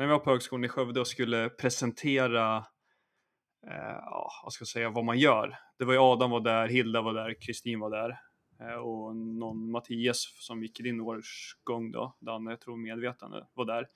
[0.00, 2.56] när vi var på högskolan i Skövde och skulle presentera,
[3.66, 5.58] eh, ja, vad ska jag säga, vad man gör.
[5.78, 8.20] Det var ju Adam var där, Hilda var där, Kristin var där
[8.60, 13.64] eh, och någon Mattias som gick i din årsgång då, Danne, jag tror medvetande, var
[13.64, 13.88] där.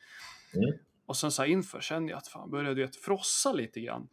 [0.55, 0.79] Mm.
[1.07, 4.09] Och sen så här inför kände jag att fan började vet, frossa lite grann.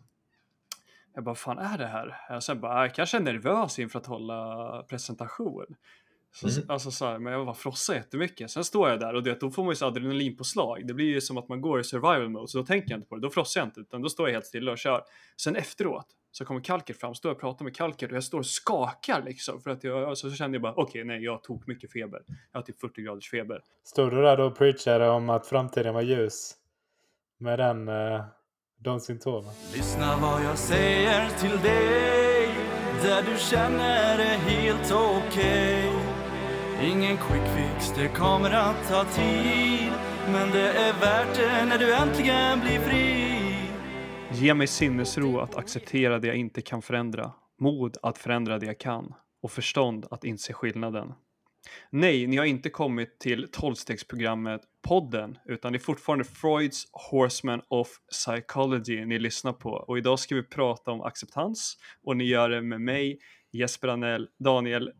[1.13, 2.17] Jag bara, fan är det här?
[2.29, 5.75] Jag sen bara, jag kanske är nervös inför att hålla presentation.
[6.33, 6.69] Så, Mm.
[6.69, 8.51] Alltså så här, men jag bara frossar jättemycket.
[8.51, 10.87] Sen står jag där och det, då får man ju så adrenalin på slag.
[10.87, 13.07] Det blir ju som att man går i survival mode, så då tänker jag inte
[13.09, 13.21] på det.
[13.21, 15.03] Då frossar jag inte, utan då står jag helt stilla och kör.
[15.41, 18.39] Sen efteråt så kommer Kalker fram, står jag och pratar med Kalker och jag står
[18.39, 19.61] och skakar liksom.
[19.61, 22.21] För att jag, alltså, så kände jag bara, okej, nej, jag tog mycket feber.
[22.51, 23.61] Jag har typ 40 graders feber.
[23.83, 26.53] Stod du där då och preachade om att framtiden var ljus?
[27.39, 28.23] Med den, eh,
[28.79, 29.51] de symptomen?
[29.73, 32.49] Lyssna vad jag säger till dig
[33.03, 35.90] Där du känner det helt okej
[36.83, 39.91] Ingen quick fix, det kommer att ta tid.
[40.31, 43.37] Men det är värt det när du äntligen blir fri.
[44.31, 48.79] Ge mig sinnesro att acceptera det jag inte kan förändra, mod att förändra det jag
[48.79, 49.13] kan.
[49.41, 51.13] Och förstånd att inse skillnaden.
[51.89, 57.87] Nej, ni har inte kommit till tolvstegsprogrammet podden, utan det är fortfarande Freuds Horseman of
[58.11, 59.69] Psychology ni lyssnar på.
[59.69, 61.77] Och idag ska vi prata om acceptans.
[62.03, 63.19] Och ni gör det med mig,
[63.51, 64.91] Jesper Anell, Daniel,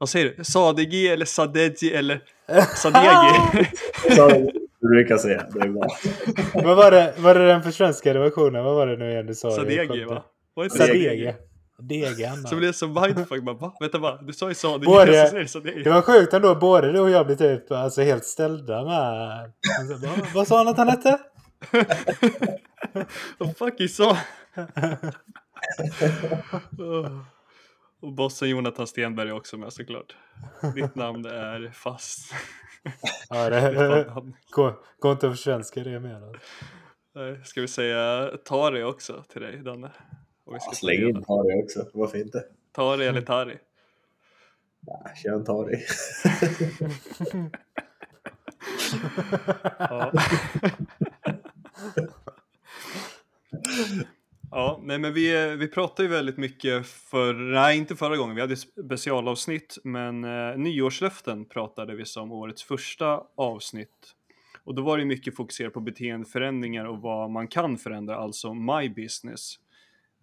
[0.00, 0.44] vad säger du?
[0.44, 2.20] Sadegi eller Sadegi eller
[2.76, 4.50] Sadegi?
[4.80, 5.46] Du brukar säga.
[5.54, 5.88] Det är bra.
[6.64, 8.64] Vad var det, var det den försvenskade versionen?
[8.64, 9.50] Vad var det nu igen du sa?
[9.50, 10.24] Sadegi va?
[10.54, 11.34] Var det inte Sadegi.
[11.82, 12.48] Degi, Anna.
[12.48, 13.72] Så blev det så mindfuck, bara va?
[13.80, 14.18] Vänta va?
[14.22, 15.82] Du sa ju Sadegi, Både- Sadegi.
[15.82, 19.52] Det var sjukt ändå, både du och jag blev typ alltså, helt ställda med...
[19.80, 21.18] Alltså, vad, vad sa han att han hette?
[23.38, 24.16] Vad fucking sa?
[28.00, 30.16] Och bossen Jonathan Stenberg är också med såklart.
[30.74, 32.34] Ditt namn är fast.
[33.28, 34.04] Ja, Det är
[34.50, 35.96] gå, gå inte att försvenska det.
[35.96, 36.32] Alltså.
[37.14, 39.90] Nej, Ska vi säga Tari också till dig, Danne?
[40.44, 41.86] Och vi ska Ja, ta Släng in Tari också.
[41.94, 42.44] Varför inte?
[42.72, 43.58] Tari eller Tari?
[44.86, 45.78] Ja, Kör en Tari.
[49.78, 50.12] Ja.
[54.52, 58.34] Ja, nej men vi, eh, vi pratade ju väldigt mycket för, nej inte förra gången,
[58.34, 64.14] vi hade specialavsnitt, men eh, nyårslöften pratade vi som årets första avsnitt.
[64.64, 68.88] Och då var det mycket fokuserat på beteendeförändringar och vad man kan förändra, alltså my
[68.88, 69.54] business.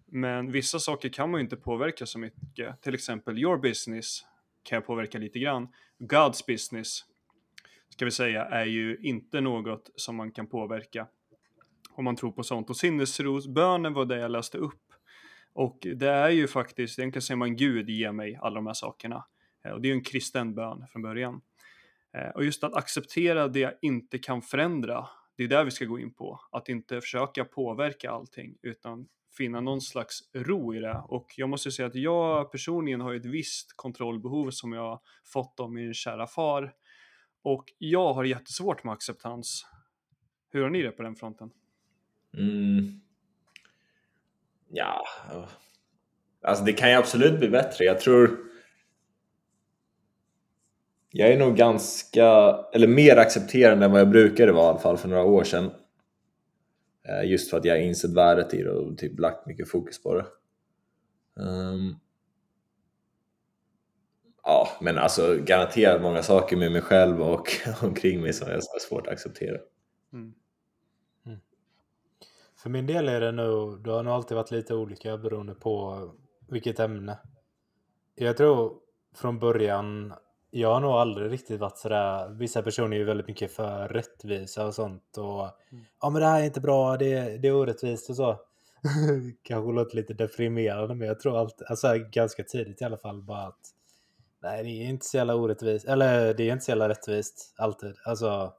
[0.06, 4.24] Men vissa saker kan man ju inte påverka så mycket, till exempel your business
[4.62, 5.68] kan jag påverka lite grann.
[5.98, 7.04] God's business
[7.88, 11.06] ska vi säga, är ju inte något som man kan påverka
[11.98, 12.70] om man tror på sånt.
[12.70, 14.82] Och sinnesrosbönen var det jag läste upp.
[15.52, 19.24] Och det är ju faktiskt, egentligen säger man Gud ge mig alla de här sakerna.
[19.64, 21.40] Eh, och det är ju en kristen bön från början.
[22.16, 25.84] Eh, och just att acceptera det jag inte kan förändra, det är där vi ska
[25.84, 26.40] gå in på.
[26.50, 31.02] Att inte försöka påverka allting, utan finna någon slags ro i det.
[31.08, 35.60] Och jag måste säga att jag personligen har ju ett visst kontrollbehov som jag fått
[35.60, 36.72] av min kära far.
[37.42, 39.66] Och jag har jättesvårt med acceptans.
[40.50, 41.50] Hur har ni det på den fronten?
[42.36, 43.00] Mm.
[44.68, 45.04] Ja,
[46.42, 47.84] alltså det kan ju absolut bli bättre.
[47.84, 48.38] Jag tror...
[51.10, 54.96] Jag är nog ganska, eller mer accepterande än vad jag brukade vara i alla fall
[54.96, 55.70] för några år sedan.
[57.08, 60.02] Eh, just för att jag har insett värdet i det och typ lagt mycket fokus
[60.02, 60.26] på det.
[61.42, 61.98] Um,
[64.48, 67.48] Ja, men alltså garanterat många saker med mig själv och
[67.82, 69.58] omkring mig som jag har svårt att acceptera.
[70.12, 70.34] Mm.
[72.58, 76.02] För min del är det nog, det har nog alltid varit lite olika beroende på
[76.48, 77.18] vilket ämne.
[78.14, 78.76] Jag tror
[79.16, 80.14] från början,
[80.50, 84.66] jag har nog aldrig riktigt varit sådär, vissa personer är ju väldigt mycket för rättvisa
[84.66, 85.50] och sånt och
[86.00, 88.40] ja men det här är inte bra, det, det är orättvist och så.
[89.42, 93.46] Kanske låter lite deprimerande men jag tror allt, alltså ganska tidigt i alla fall bara
[93.46, 93.60] att
[94.42, 97.94] nej det är inte så jävla orättvist, eller det är inte så jävla rättvist alltid.
[98.04, 98.52] Alltså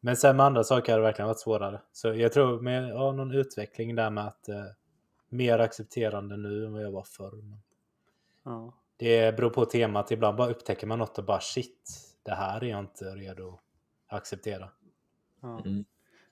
[0.00, 1.80] men sen med andra saker har det verkligen varit svårare.
[1.92, 4.64] Så jag tror med ja, någon utveckling där med att eh,
[5.28, 7.42] mer accepterande nu än vad jag var förr.
[7.42, 7.58] Men
[8.44, 8.74] Ja.
[8.96, 10.10] det beror på temat.
[10.10, 11.90] Ibland bara upptäcker man något och bara shit,
[12.22, 13.58] det här är jag inte redo
[14.06, 14.68] att acceptera.
[15.40, 15.60] Ja.
[15.64, 15.84] Mm.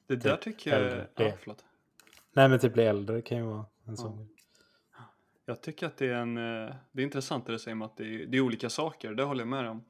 [0.07, 1.65] Det där Typ tycker jag, äldre, ja, förlåt.
[2.33, 4.29] Nej men typ bli äldre kan ju vara en sån.
[5.47, 7.97] Jag tycker att det är en, eh, det är intressant det du säger om att
[7.97, 9.85] det är, det är olika saker, det håller jag med om.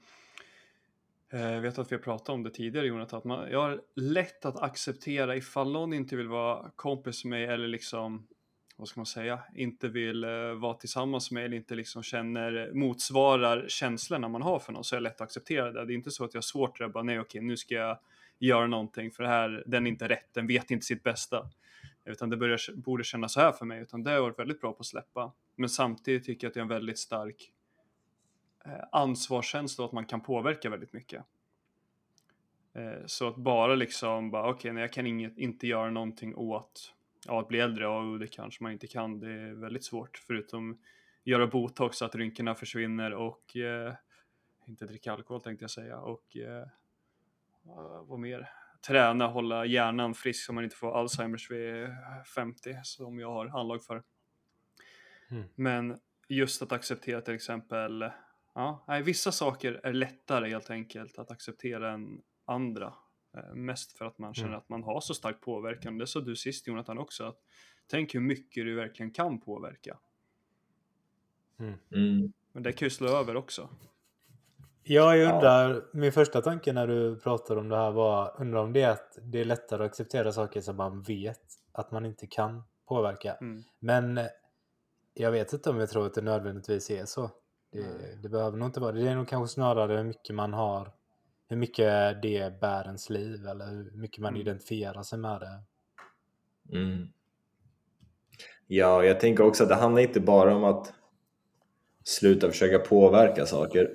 [1.31, 4.45] Jag vet att vi har pratat om det tidigare Jonathan, att man, jag har lätt
[4.45, 8.27] att acceptera ifall någon inte vill vara kompis med mig eller liksom,
[8.77, 12.71] vad ska man säga, inte vill eh, vara tillsammans med mig eller inte liksom känner,
[12.75, 15.85] motsvarar känslorna man har för någon så är det lätt att acceptera det.
[15.87, 17.99] Det är inte så att jag har svårt att bara nej okej nu ska jag
[18.39, 21.51] göra någonting för det här, den är inte rätt, den vet inte sitt bästa.
[22.05, 24.73] Utan det börjar, borde kännas så här för mig, utan det har varit väldigt bra
[24.73, 25.33] på att släppa.
[25.57, 27.53] Men samtidigt tycker jag att jag är en väldigt stark
[28.93, 31.25] ansvarskänsla och att man kan påverka väldigt mycket.
[32.73, 36.95] Eh, så att bara liksom, bara okej, okay, jag kan inget, inte göra någonting åt
[37.27, 40.79] ja, att bli äldre, ja, det kanske man inte kan, det är väldigt svårt, förutom
[41.25, 43.95] göra botox så att rynkorna försvinner och eh,
[44.67, 46.67] inte dricka alkohol tänkte jag säga och eh,
[48.03, 48.51] vad mer?
[48.87, 51.89] Träna, hålla hjärnan frisk så man inte får Alzheimers vid
[52.35, 54.03] 50 som jag har anlag för.
[55.31, 55.45] Mm.
[55.55, 58.11] Men just att acceptera till exempel,
[58.59, 62.95] ja, nej, vissa saker är lättare helt enkelt att acceptera än andra.
[63.37, 64.59] Eh, mest för att man känner mm.
[64.59, 65.99] att man har så stark påverkan.
[65.99, 67.39] Det sa du sist Jonathan också, att
[67.87, 69.99] tänk hur mycket du verkligen kan påverka.
[71.59, 71.75] Mm.
[71.93, 72.33] mm.
[72.53, 73.69] Men det kan ju slå över också.
[74.83, 75.81] Ja, jag undrar, ja.
[75.93, 79.19] min första tanke när du pratar om det här var, undrar om det är att
[79.23, 83.35] det är lättare att acceptera saker som man vet att man inte kan påverka.
[83.35, 83.63] Mm.
[83.79, 84.21] Men
[85.15, 87.31] jag vet inte om jag tror att det nödvändigtvis är så.
[87.73, 89.01] Det, det, behöver nog inte vara det.
[89.01, 90.93] Det är nog kanske snarare hur mycket man har,
[91.49, 94.41] hur mycket det bär ens liv eller hur mycket man mm.
[94.41, 95.63] identifierar sig med det.
[96.79, 97.09] Mm.
[98.67, 100.93] Ja, jag tänker också att det handlar inte bara om att
[102.05, 103.89] sluta försöka påverka saker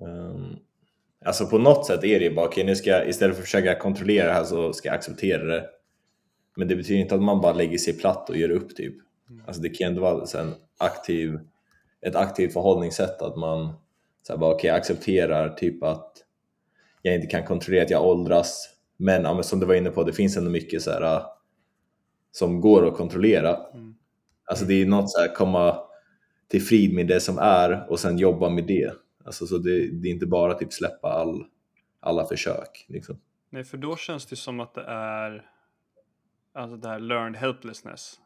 [0.00, 0.56] Um,
[1.24, 3.46] alltså på något sätt är det ju bara, okay, nu ska jag istället för att
[3.46, 5.70] försöka kontrollera det här så ska jag acceptera det.
[6.56, 8.94] Men det betyder inte att man bara lägger sig platt och gör upp typ.
[9.30, 9.42] Mm.
[9.46, 11.38] Alltså det kan ändå vara en aktiv,
[12.06, 13.72] ett aktivt förhållningssätt att man
[14.22, 16.12] så här bara, okay, accepterar typ att
[17.02, 18.68] jag inte kan kontrollera att jag åldras.
[18.96, 21.22] Men, ja, men som du var inne på, det finns ändå mycket så här,
[22.32, 23.56] som går att kontrollera.
[23.56, 23.94] Mm.
[24.44, 25.78] Alltså det är något så här, komma
[26.48, 28.92] till frid med det som är och sen jobba med det.
[29.24, 31.44] Alltså, så det, det är inte bara typ släppa all,
[32.00, 32.86] alla försök.
[32.88, 33.20] Liksom.
[33.50, 35.50] Nej, för då känns det som att det är
[36.54, 38.20] alltså det här learned helplessness.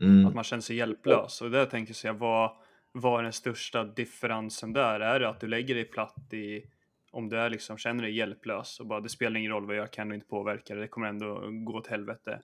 [0.00, 0.26] Mm.
[0.26, 1.40] Att man känner sig hjälplös.
[1.40, 2.50] Och där tänker jag vad,
[2.92, 5.00] vad är den största differensen där?
[5.00, 6.66] Är det att du lägger dig platt i
[7.10, 9.90] om du är liksom, känner dig hjälplös och bara det spelar ingen roll vad jag
[9.90, 12.42] kan och inte påverka det, det kommer ändå gå åt helvete.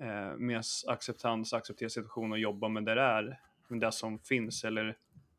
[0.00, 4.96] Eh, Medan acceptans, acceptera situationen och jobba med det där, med det som finns eller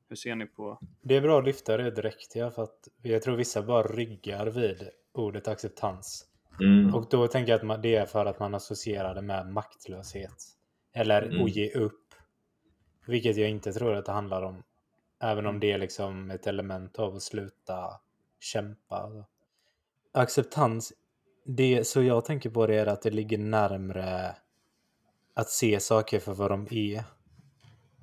[0.09, 0.79] hur ser ni på?
[1.01, 4.47] Det är bra att lyfta det direkt, ja, för att jag tror vissa bara ryggar
[4.47, 6.25] vid ordet acceptans.
[6.61, 6.95] Mm.
[6.95, 10.43] Och då tänker jag att det är för att man associerar det med maktlöshet.
[10.93, 11.43] Eller mm.
[11.43, 12.08] att ge upp.
[13.05, 14.63] Vilket jag inte tror att det handlar om.
[15.19, 17.99] Även om det är liksom ett element av att sluta
[18.39, 19.25] kämpa.
[20.11, 20.93] Acceptans,
[21.45, 24.35] det så jag tänker på det är att det ligger närmre
[25.33, 27.03] att se saker för vad de är.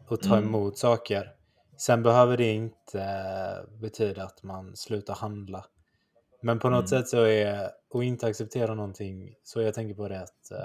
[0.08, 0.48] Och ta mm.
[0.48, 1.32] emot saker.
[1.76, 5.64] Sen behöver det inte eh, betyda att man slutar handla.
[6.40, 7.02] Men på något mm.
[7.02, 10.58] sätt så är, att inte acceptera någonting, så jag tänker på det att uh,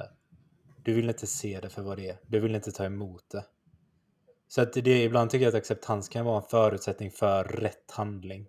[0.83, 2.17] du vill inte se det för vad det är.
[2.27, 3.45] Du vill inte ta emot det.
[4.51, 8.47] Så att det, ibland tycker jag att acceptans kan vara en förutsättning för rätt handling.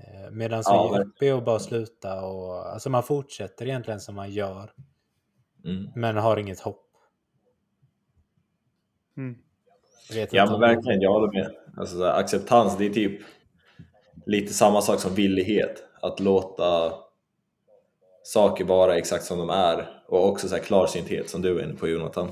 [0.00, 4.14] Uh, Medan så ja, upp är att bara sluta och alltså man fortsätter egentligen som
[4.14, 4.72] man gör.
[5.64, 5.90] Mm.
[5.94, 6.86] Men har inget hopp.
[9.16, 9.44] Mm
[10.30, 11.50] ja men verkligen, jag håller med.
[11.76, 13.20] Alltså, acceptans, det är typ
[14.26, 15.82] lite samma sak som villighet.
[16.02, 16.92] Att låta
[18.22, 21.74] saker vara exakt som de är och också så här klarsynthet som du är inne
[21.74, 22.30] på Jonathan.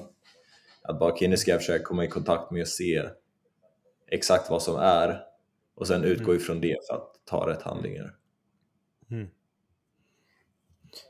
[0.82, 3.02] Att bara okej, nu ska jag försöka komma i kontakt med och se
[4.06, 5.22] exakt vad som är
[5.74, 6.36] och sen utgå mm.
[6.36, 8.16] ifrån det för att ta rätt handlingar.
[9.10, 9.28] Mm.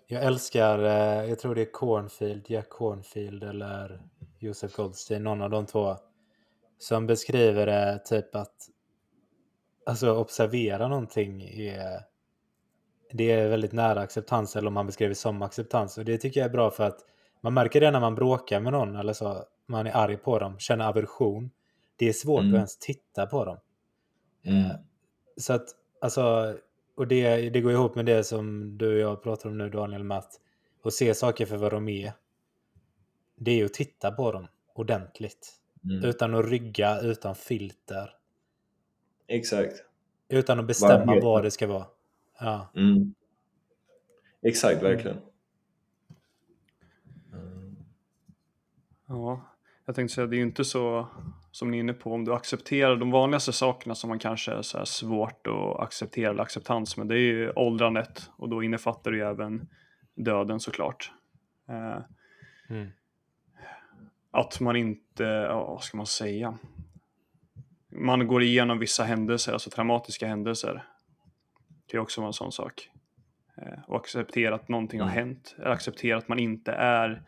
[0.07, 4.03] Jag älskar, eh, jag tror det är Cornfield, Jack Cornfield eller
[4.39, 5.97] Josef Goldstein, någon av de två
[6.79, 8.69] som beskriver det typ att
[9.87, 12.01] alltså observera någonting är
[13.13, 16.49] det är väldigt nära acceptans eller om man beskriver som acceptans och det tycker jag
[16.49, 16.99] är bra för att
[17.41, 20.59] man märker det när man bråkar med någon eller så man är arg på dem,
[20.59, 21.51] känner aversion.
[21.97, 22.55] Det är svårt mm.
[22.55, 23.57] att ens titta på dem.
[24.43, 24.65] Mm.
[24.65, 24.77] Eh,
[25.37, 25.69] så att
[26.01, 26.55] alltså
[26.95, 30.05] och det, det går ihop med det som du och jag pratar om nu Daniel
[30.05, 30.41] med att,
[30.83, 32.13] att se saker för vad de är.
[33.37, 35.53] Det är att titta på dem ordentligt.
[35.85, 36.05] Mm.
[36.05, 38.11] Utan att rygga, utan filter.
[39.27, 39.85] Exakt.
[40.29, 41.87] Utan att bestämma vad det ska vara.
[42.41, 42.73] Ja.
[42.77, 43.15] Mm.
[44.43, 45.19] Exakt, verkligen.
[47.33, 47.77] Mm.
[49.07, 49.52] Ja,
[49.93, 51.09] jag tänkte säga det är ju inte så
[51.51, 54.63] som ni är inne på om du accepterar de vanligaste sakerna som man kanske är
[54.63, 57.07] så svårt att acceptera eller acceptans med.
[57.07, 59.69] Det är ju åldrandet och då innefattar det ju även
[60.15, 61.13] döden såklart.
[61.69, 62.03] Eh,
[62.71, 62.91] mm
[64.33, 66.59] att man inte, ja, vad ska man säga?
[67.91, 70.85] Man går igenom vissa händelser, alltså traumatiska händelser.
[71.91, 72.91] Det är också en sån sak.
[73.57, 75.19] Eh, och acceptera att någonting har Mm.
[75.19, 75.55] hänt.
[75.59, 77.23] Eller acceptera att man inte är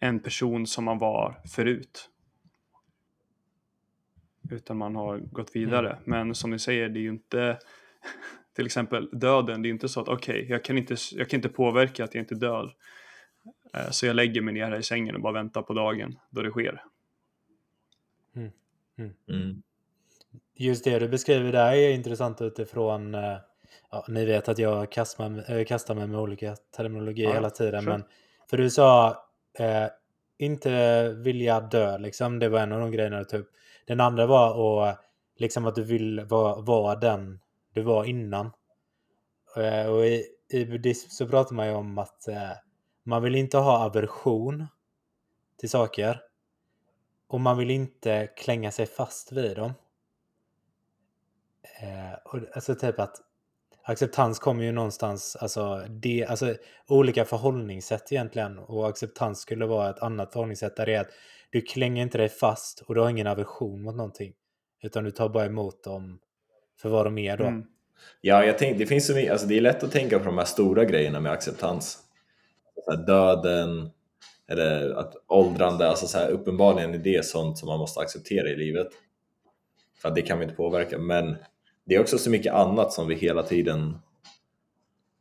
[0.00, 2.10] en person som man var förut.
[4.50, 5.98] Utan man har gått vidare.
[6.04, 7.58] Men som ni säger, det är ju inte
[8.56, 9.62] till exempel döden.
[9.62, 12.22] Det är inte så att okej, jag, kan inte, jag kan inte påverka att jag
[12.22, 12.74] inte dör.
[13.74, 16.42] Eh, Så jag lägger mig ner här i sängen och bara väntar på dagen då
[16.42, 16.82] det sker.
[19.28, 19.62] Mm.
[20.54, 23.36] Just det du beskriver där är intressant utifrån, eh,
[23.90, 27.82] ja, ni vet att jag kastar, äh, kastar mig med olika terminologi Ja, hela tiden,
[27.82, 27.92] sure.
[27.92, 28.04] men
[28.50, 29.16] för du sa
[29.60, 29.86] eh,
[30.38, 33.50] inte vilja dö, liksom, det var en av de grejerna du tog upp.
[33.86, 35.00] Den andra var att,
[35.36, 37.40] liksom att du vill vara, vara den
[37.72, 38.50] du var innan.
[39.56, 42.52] Eh, och i, i buddhism så pratar man ju om att eh,
[43.02, 44.66] man vill inte ha aversion
[45.56, 46.20] till saker
[47.28, 49.72] och man vill inte klänga sig fast vid dem.
[51.80, 53.16] Eh, och, alltså typ att
[53.88, 56.54] acceptans kommer ju någonstans, alltså, det, alltså
[56.88, 61.10] olika förhållningssätt egentligen och acceptans skulle vara ett annat förhållningssätt där det är att
[61.50, 64.32] du klänger inte dig fast och du har ingen aversion mot någonting
[64.82, 66.18] utan du tar bara emot dem
[66.80, 67.44] för vad de är då.
[67.44, 67.64] Mm.
[68.20, 70.38] Ja, jag tänkte, det finns så mycket, alltså det är lätt att tänka på de
[70.38, 71.98] här stora grejerna med acceptans.
[72.84, 73.90] Så här döden,
[74.48, 78.56] eller att åldrande, alltså så här, uppenbarligen är det sånt som man måste acceptera i
[78.56, 78.88] livet.
[80.02, 81.36] För att det kan vi inte påverka, men
[81.88, 83.98] det är också så mycket annat som vi hela tiden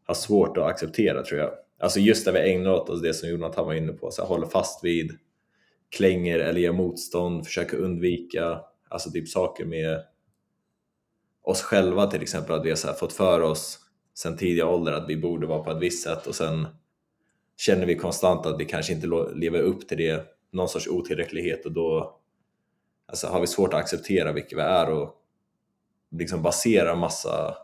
[0.05, 1.51] har svårt att acceptera tror jag.
[1.79, 4.29] Alltså just där vi ägnar åt oss det som Jonathan var inne på, så här,
[4.29, 5.17] håller fast vid,
[5.89, 10.03] klänger eller ger motstånd, försöker undvika, alltså typ saker med
[11.43, 13.79] oss själva till exempel, att vi har så här fått för oss
[14.13, 16.67] sen tidiga ålder att vi borde vara på ett visst sätt och sen
[17.57, 21.71] känner vi konstant att vi kanske inte lever upp till det, någon sorts otillräcklighet och
[21.71, 22.19] då
[23.07, 25.23] alltså, har vi svårt att acceptera vilka vi är och
[26.11, 27.57] liksom basera massa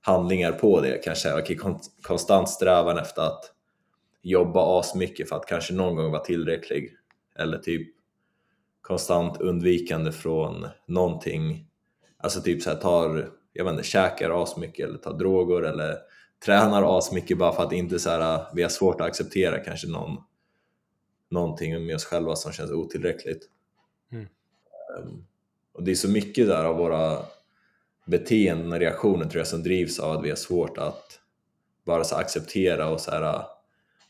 [0.00, 1.04] handlingar på det.
[1.04, 3.52] Kanske kon- konstant strävan efter att
[4.22, 6.96] jobba asmycket för att kanske någon gång vara tillräcklig
[7.38, 7.88] eller typ
[8.80, 11.68] konstant undvikande från någonting
[12.22, 15.98] Alltså typ så här tar, jag vet inte, käkar asmycket eller tar droger eller
[16.44, 20.16] tränar asmycket bara för att inte så här, vi har svårt att acceptera kanske någon,
[21.30, 23.48] någonting med oss själva som känns otillräckligt.
[24.12, 24.24] Mm.
[24.24, 25.24] Ehm,
[25.72, 27.18] och det är så mycket där av våra
[28.08, 31.20] beteenden och reaktioner tror jag som drivs av att vi har svårt att
[31.84, 33.44] bara så acceptera och så här,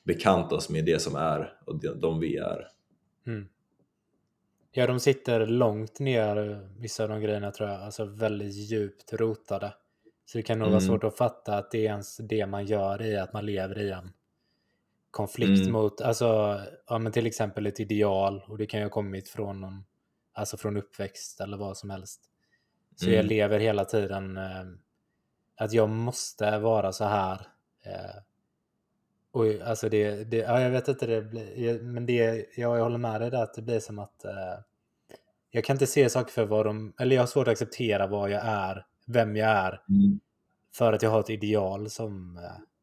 [0.02, 2.68] bekanta oss med det som är och de, vi är.
[3.26, 3.48] Mm.
[4.72, 9.74] Ja, de sitter långt ner, vissa av de grejerna tror jag, alltså väldigt djupt rotade.
[10.26, 10.88] Så det kan nog vara Mm.
[10.88, 13.90] svårt att fatta att det är ens det man gör i att man lever i
[13.90, 14.12] en
[15.10, 15.72] konflikt Mm.
[15.72, 19.60] mot, alltså, ja men till exempel ett ideal och det kan ju ha kommit från
[19.60, 19.84] någon,
[20.32, 22.20] alltså från uppväxt eller vad som helst.
[23.00, 23.26] Så jag Mm.
[23.26, 24.64] lever hela tiden eh,
[25.56, 27.40] att jag måste vara så här.
[27.84, 28.22] Eh,
[29.30, 32.98] och alltså det, det, ja jag vet inte, det blir, men det, ja, jag håller
[32.98, 34.58] med dig där att det blir som att eh,
[35.50, 38.30] jag kan inte se saker för vad de, eller jag har svårt att acceptera vad
[38.30, 39.82] jag är, vem jag är,
[40.74, 42.42] för att jag har ett ideal som eh,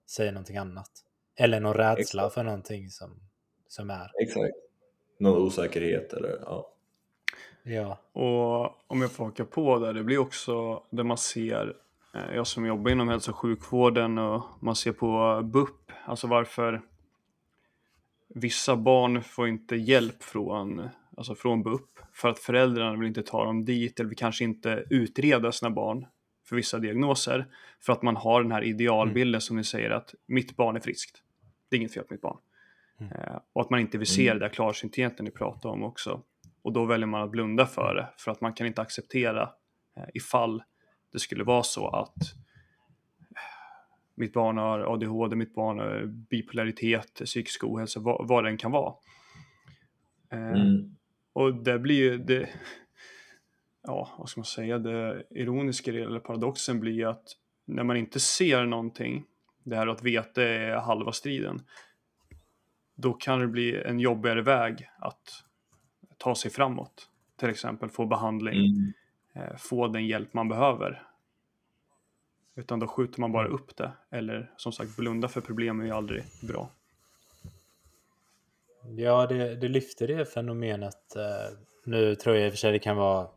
[0.09, 0.89] säger någonting annat.
[1.37, 2.33] Eller någon rädsla Exakt.
[2.33, 3.19] för någonting som,
[3.67, 4.11] som är.
[4.21, 4.55] Exakt.
[5.17, 6.71] Någon osäkerhet eller ja.
[7.67, 7.99] Ja.
[8.11, 11.73] Och om jag får haka på där, det blir också det man ser,
[12.13, 16.81] eh, jag som jobbar inom hälso och sjukvården och man ser på BUP, alltså varför
[18.27, 23.45] vissa barn får inte hjälp från, alltså från BUP för att föräldrarna vill inte ta
[23.45, 26.05] dem dit eller vill kanske inte utreda sina barn
[26.45, 27.45] för vissa diagnoser
[27.79, 31.21] för att man har den här idealbilden som ni säger att mitt barn är friskt.
[31.69, 32.37] Det är inget fel på mitt barn.
[32.99, 33.11] Mm.
[33.11, 34.39] Eh, och att man inte vill se Mm.
[34.39, 36.21] det där klarsyntheten ni pratar om också.
[36.65, 39.41] Och då väljer man att blunda för det för att man kan inte acceptera
[39.97, 40.63] eh, ifall
[41.11, 42.17] det skulle vara så att
[43.31, 48.71] eh, mitt barn har ADHD, mitt barn har bipolaritet, psykisk ohälsa, vad, vad den kan
[48.71, 48.93] vara.
[50.31, 50.95] Eh, Mm.
[51.33, 52.49] och det blir ju det,
[53.83, 57.27] ja vad ska man säga, det ironiska eller paradoxen blir att
[57.65, 59.25] när man inte ser någonting,
[59.63, 61.61] det här att veta är halva striden,
[62.95, 65.44] då kan det bli en jobbigare väg att
[66.25, 67.09] ta sig framåt.
[67.35, 68.93] Till exempel få behandling, Mm.
[69.33, 71.07] eh, få den hjälp man behöver.
[72.55, 73.91] Utan då skjuter man bara upp det.
[74.09, 76.69] Eller som sagt, blunda för problem är ju aldrig bra.
[78.97, 81.15] Ja, det, det lyfter det fenomenet.
[81.15, 83.27] Eh, nu tror jag i och för sig det kan vara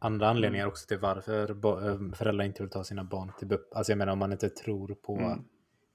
[0.00, 3.74] andra anledningar också till varför eh, föräldrar inte vill ta sina barn till BUP.
[3.74, 5.44] Alltså jag menar om man inte tror på Mm.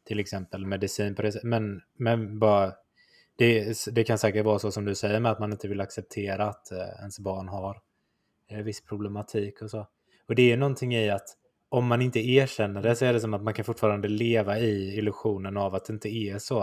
[0.03, 1.47] till exempel medicin på det sättet.
[1.49, 2.73] Men, men bara,
[3.37, 6.45] det, det kan säkert vara så som du säger med att man inte vill acceptera
[6.49, 7.81] att eh, ens barn har
[8.49, 9.87] eh, viss problematik och så.
[10.27, 11.27] Och det är någonting i att
[11.69, 14.97] om man inte erkänner det så är det som att man kan fortfarande leva i
[14.97, 16.61] illusionen av att det inte är så.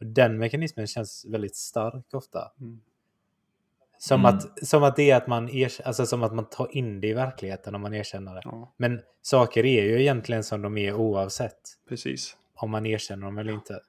[0.00, 2.52] Och den mekanismen känns väldigt stark ofta.
[2.60, 2.80] Mm.
[3.98, 4.34] Som, Mm.
[4.36, 7.06] att, som att det är att man, erk- alltså som att man tar in det
[7.08, 8.40] i verkligheten om man erkänner det.
[8.44, 12.36] Ja, Men saker är ju egentligen som de är oavsett precis.
[12.54, 13.80] om man erkänner dem eller inte.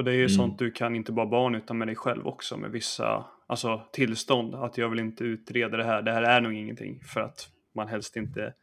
[0.00, 0.28] Och det är ju Mm.
[0.30, 4.54] sånt du kan inte bara barn utan med dig själv också med vissa alltså, tillstånd.
[4.54, 7.00] Att jag vill inte utreda det här, det här är nog ingenting.
[7.04, 8.54] För att man helst inte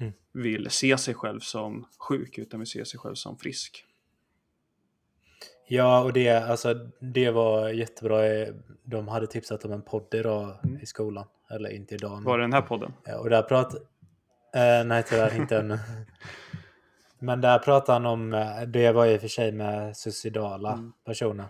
[0.00, 0.12] Mm.
[0.32, 3.84] vill se sig själv som sjuk utan vill se sig själv som frisk.
[5.68, 8.18] Ja, och det, alltså, det var jättebra.
[8.84, 10.80] De hade tipsat om en podd idag Mm.
[10.82, 11.26] i skolan.
[11.50, 12.12] Eller inte idag.
[12.14, 12.24] Men...
[12.24, 12.92] Var det den här podden?
[13.04, 13.78] Ja, Och där pratar...
[14.54, 15.78] Eh, nej, tyvärr inte ännu.
[17.18, 20.92] Men där pratar han om, eh, det var i och för sig med suicidala Mm.
[21.04, 21.46] personer.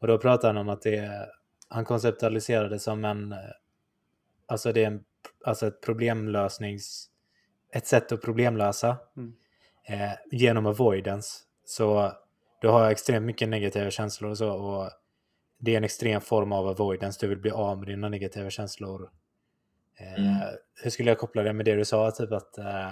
[0.00, 1.26] Och då pratar han om att det är,
[1.68, 3.38] han konceptualiserade det som en, eh,
[4.46, 5.04] alltså det är en,
[5.44, 7.06] alltså ett problemlösnings,
[7.72, 9.34] ett sätt att problemlösa Mm.
[9.88, 11.38] eh, genom avoidance.
[11.64, 12.12] Så
[12.60, 14.90] du har extremt mycket negativa känslor och så och
[15.58, 17.18] det är en extrem form av avoidance.
[17.20, 19.10] Du vill bli av med dina negativa känslor.
[19.98, 20.34] Eh, Mm.
[20.82, 22.10] Hur skulle jag koppla det med det du sa?
[22.10, 22.58] Typ att...
[22.58, 22.90] Eh,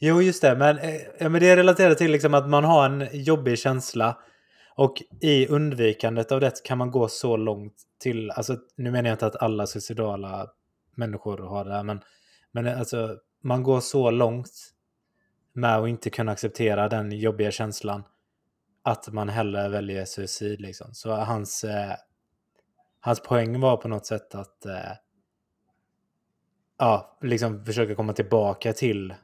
[0.00, 0.56] jo, just det.
[0.56, 4.18] Men, eh, ja, men det är relaterat till liksom att man har en jobbig känsla.
[4.74, 8.30] Och i undvikandet av det kan man gå så långt till...
[8.30, 10.46] Alltså, nu menar jag inte att alla suicidala
[10.96, 12.00] människor har det här, men,
[12.52, 14.50] men eh, alltså, man går så långt
[15.52, 18.02] med att inte kunna acceptera den jobbiga känslan
[18.82, 20.60] att man hellre väljer suicid.
[20.60, 20.94] Liksom.
[20.94, 21.94] Så hans, eh,
[23.00, 24.92] hans poäng var på något sätt att eh,
[26.78, 29.14] ja, liksom försöka komma tillbaka till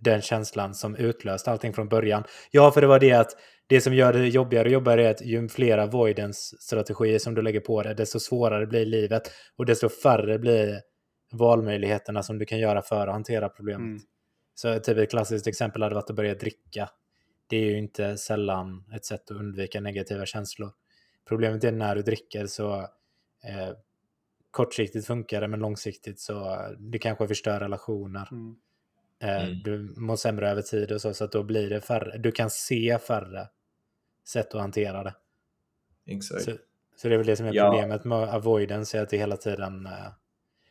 [0.00, 2.24] den känslan som utlöste allting från början.
[2.50, 3.30] Ja, för det var det att
[3.66, 7.60] det som gör det jobbigare och jobbigare är att ju fler avoidance-strategier som du lägger
[7.60, 9.22] på det, desto svårare blir livet
[9.56, 10.80] och desto färre blir
[11.32, 13.86] valmöjligheterna som du kan göra för att hantera problemet.
[13.86, 14.00] Mm.
[14.54, 16.90] Så typ ett klassiskt exempel hade varit att börja dricka.
[17.46, 20.70] Det är ju inte sällan ett sätt att undvika negativa känslor.
[21.28, 22.74] Problemet är när du dricker så
[23.44, 23.72] eh,
[24.50, 28.28] kortsiktigt funkar det men långsiktigt så eh, det kanske förstör relationer.
[28.32, 28.56] Mm.
[29.22, 29.62] Eh, Mm.
[29.64, 32.18] Du mår sämre över tid och så, så att då blir det färre.
[32.18, 33.48] Du kan se färre
[34.26, 35.14] sätt att hantera det.
[36.06, 36.42] Exakt.
[36.44, 36.52] Så,
[36.96, 37.70] så det är väl det som är Ja.
[37.70, 39.86] problemet med avoidance, är att det hela tiden...
[39.86, 39.92] Eh,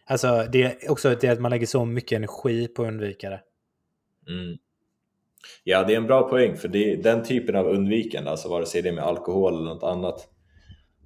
[0.05, 3.41] alltså det är också det att man lägger så mycket energi på att undvika det.
[4.27, 4.57] Mm.
[5.63, 8.81] Ja, det är en bra poäng för det, den typen av undvikande, alltså vare sig
[8.81, 10.27] det är med alkohol eller något annat,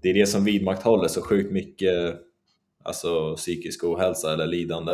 [0.01, 2.15] det är det som vidmakthåller så sjukt mycket
[2.83, 4.93] alltså, psykisk ohälsa eller lidande.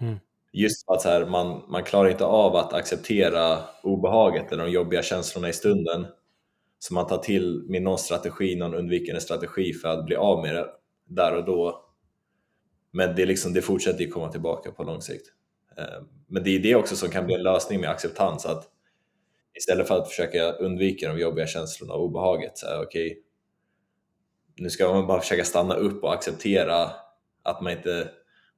[0.00, 0.16] Mm.
[0.52, 4.72] Just för att så här, man, man klarar inte av att acceptera obehaget eller de
[4.72, 6.06] jobbiga känslorna i stunden.
[6.78, 10.54] Så man tar till med någon strategi, någon undvikande strategi för att bli av med
[10.54, 10.66] det
[11.06, 11.84] där och då.
[12.90, 15.26] Men det, är liksom, det fortsätter ju komma tillbaka på lång sikt.
[15.78, 18.46] Eh, men det är det också som kan bli en lösning med acceptans.
[18.46, 18.68] Att
[19.58, 23.22] istället för att försöka undvika de jobbiga känslorna och obehaget, så här, okej,
[24.56, 26.90] nu ska man bara försöka stanna upp och acceptera
[27.42, 28.08] att man inte,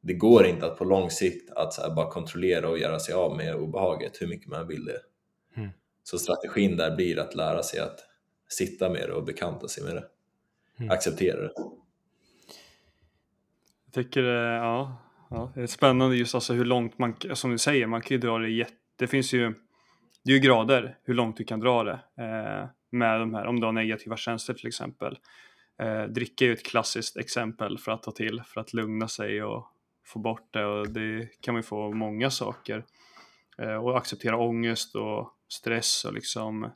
[0.07, 3.55] det går inte att på lång sikt att bara kontrollera och göra sig av med
[3.55, 5.01] obehaget hur mycket man vill det.
[5.57, 5.71] Mm.
[6.03, 7.99] Så strategin där blir att lära sig att
[8.49, 10.05] sitta med det och bekanta sig med det.
[10.79, 10.91] Mm.
[10.91, 11.53] Acceptera det.
[13.85, 14.97] Jag tycker eh, ja,
[15.31, 18.19] ja, det är spännande just alltså hur långt man, som du säger, man kan ju
[18.19, 19.55] dra det jätte, det finns ju,
[20.25, 23.61] det är ju grader hur långt du kan dra det eh, med de här, om
[23.61, 25.19] du har negativa känslor till exempel.
[25.83, 29.43] Eh, dricka är ju ett klassiskt exempel för att ta till, för att lugna sig
[29.43, 29.71] och
[30.05, 32.85] få bort det och det kan man ju få många saker.
[33.59, 36.71] Eh, och acceptera ångest och stress och liksom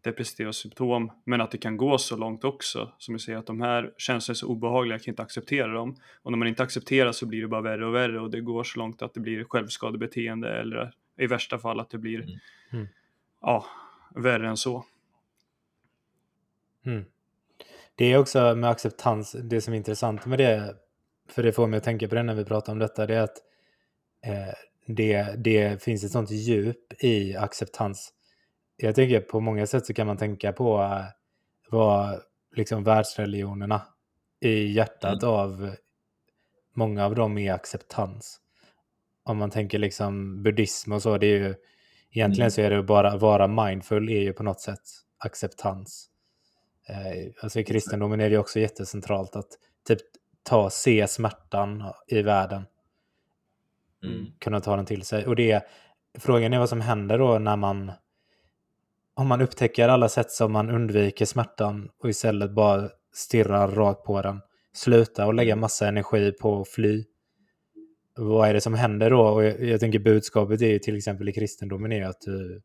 [0.00, 1.12] depressiva symptom.
[1.24, 4.34] Men att det kan gå så långt också, som jag säger, att de här känslorna
[4.34, 5.96] är så obehagliga, jag kan inte acceptera dem.
[6.22, 8.64] Och när man inte accepterar så blir det bara värre och värre och det går
[8.64, 12.38] så långt att det blir självskadebeteende eller i värsta fall att det blir Mm.
[12.72, 12.86] Mm.
[13.40, 13.66] ja,
[14.14, 14.84] värre än så.
[16.86, 17.04] Mm.
[17.94, 20.74] Det är också med acceptans, det som är intressant med det,
[21.32, 23.22] för det får mig att tänka på det när vi pratar om detta, det är
[23.22, 23.38] att
[24.26, 24.54] eh,
[24.86, 28.12] det, det finns ett sånt djup i acceptans.
[28.76, 31.04] Jag tänker på många sätt så kan man tänka på eh,
[31.70, 32.20] vad
[32.56, 33.82] liksom världsreligionerna
[34.40, 35.74] i hjärtat av
[36.74, 38.40] många av dem är acceptans.
[39.24, 41.54] Om man tänker liksom buddhism och så, det är ju
[42.10, 42.50] egentligen Mm.
[42.50, 44.82] så är det bara vara mindful är ju på något sätt
[45.18, 46.10] acceptans.
[46.88, 49.48] Eh, alltså i kristendomen är det ju också jättecentralt att
[49.88, 50.00] typ
[50.48, 52.64] ta, se smärtan i världen,
[54.04, 54.26] Mm.
[54.38, 55.26] kunna ta den till sig.
[55.26, 55.66] Och det,
[56.18, 57.92] frågan är vad som händer då när man,
[59.14, 64.22] om man upptäcker alla sätt som man undviker smärtan och istället bara stirrar rakt på
[64.22, 64.40] den,
[64.72, 67.04] sluta och lägga massa energi på att fly.
[68.16, 69.20] vad är det som händer då?
[69.20, 72.62] Och jag, jag tänker budskapet är ju till exempel i kristendomen är ju att du,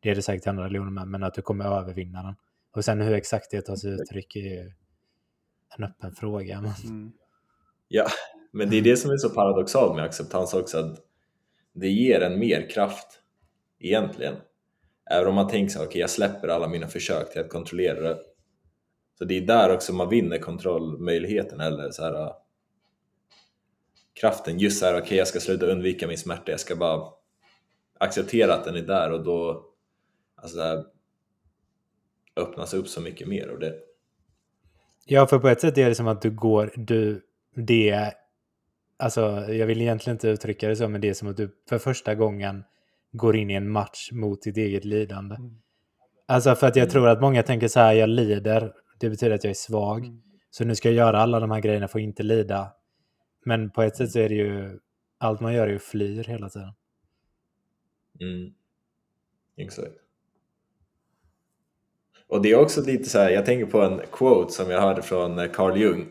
[0.00, 2.34] det är det säkert i andra religioner med, men att du kommer övervinna den.
[2.74, 4.72] Och sen hur exakt det tar sig uttryck är
[5.78, 6.60] en öppen fråga.
[6.60, 6.72] Men...
[6.84, 7.12] Mm.
[7.88, 8.06] Ja,
[8.52, 10.98] men det är det som är så paradoxalt med acceptans också, att
[11.74, 13.20] det ger en mer kraft
[13.78, 14.34] egentligen.
[15.10, 18.00] Även om man tänker så okej okay, jag släpper alla mina försök till att kontrollera
[18.00, 18.18] det.
[19.18, 22.32] Så det är där också man vinner kontrollmöjligheten eller så här,
[24.20, 24.58] kraften.
[24.58, 27.12] Just så här, okej okay, jag ska sluta undvika min smärta, jag ska bara
[27.98, 29.66] acceptera att den är där och då
[30.36, 30.84] alltså, här,
[32.36, 33.74] öppnas upp så mycket mer av det.
[35.08, 37.22] Ja, för på ett sätt är det som att du går, du,
[37.54, 38.12] det,
[38.96, 41.78] alltså jag vill egentligen inte uttrycka det så, men det är som att du för
[41.78, 42.64] första gången
[43.12, 45.34] går in i en match mot ditt eget lidande.
[45.34, 45.58] Mm.
[46.26, 46.92] Alltså för att jag mm.
[46.92, 50.04] tror att många tänker så här, jag lider, det betyder att jag är svag.
[50.04, 50.22] Mm.
[50.50, 52.72] Så nu ska jag göra alla de här grejerna för att inte lida.
[53.44, 54.78] Men på ett sätt så är det ju,
[55.18, 56.72] allt man gör är ju flyr hela tiden.
[58.20, 58.54] Mm.
[59.56, 60.05] Exakt.
[62.28, 65.02] Och det är också lite så här, jag tänker på en quote som jag hörde
[65.02, 66.06] från Carl Jung.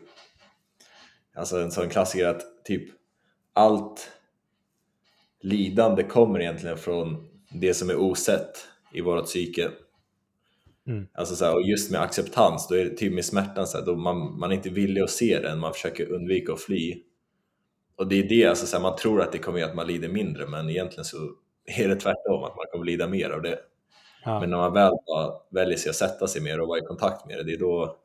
[1.36, 2.90] Alltså en sån klassiker att typ
[3.54, 4.12] allt
[5.42, 9.70] lidande kommer egentligen från det som är osett i vårt psyke.
[10.88, 11.08] Mm.
[11.14, 13.86] Alltså så här, och just med acceptans, då är det typ med smärtan, så här,
[13.86, 17.04] då man, man är inte villig att se den, man försöker undvika att fly.
[17.96, 20.10] Och det är det, alltså så här, man tror att det kommer att man lider
[20.10, 21.18] mindre, men egentligen så
[21.66, 23.60] är det tvärtom, att man kommer lida mer av det.
[24.26, 24.40] Ja.
[24.40, 24.94] Men när man väl
[25.50, 27.98] väljer sig att sätta sig mer och vara i kontakt med det, det är då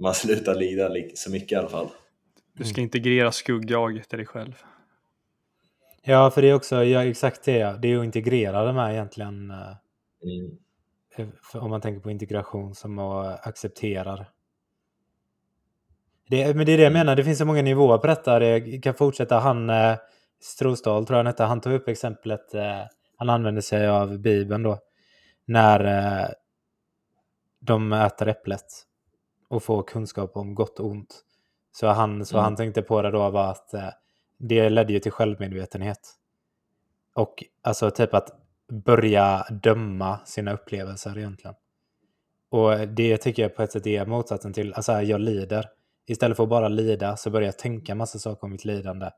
[0.00, 1.88] man slutar lida så mycket i alla fall.
[2.52, 4.62] Du ska integrera skuggjaget i dig själv.
[6.02, 7.78] Ja, för det är också ja, exakt det.
[7.82, 9.50] Det är att integrera det med egentligen.
[9.50, 9.76] Eh,
[11.18, 11.32] mm.
[11.54, 14.26] Om man tänker på integration som att acceptera.
[16.28, 18.38] Det, men det är det jag menar, det finns så många nivåer på detta.
[18.38, 19.38] Det kan fortsätta.
[19.38, 19.96] Han, eh,
[20.40, 22.82] Strosdahl tror jag han hette, han tog upp exemplet, eh,
[23.22, 24.78] han använde sig av Bibeln då.
[25.44, 26.28] När eh,
[27.60, 28.66] de äter äpplet
[29.48, 31.24] och får kunskap om gott och ont.
[31.72, 32.44] Så han, så mm.
[32.44, 33.88] han tänkte på det då var att eh,
[34.38, 35.98] det ledde ju till självmedvetenhet.
[37.14, 38.30] Och alltså typ att
[38.68, 41.54] börja döma sina upplevelser egentligen.
[42.50, 45.68] Och det tycker jag på ett sätt är motsatsen till, alltså jag lider.
[46.06, 49.10] Istället för att bara lida så börjar jag tänka massa saker om mitt lidande.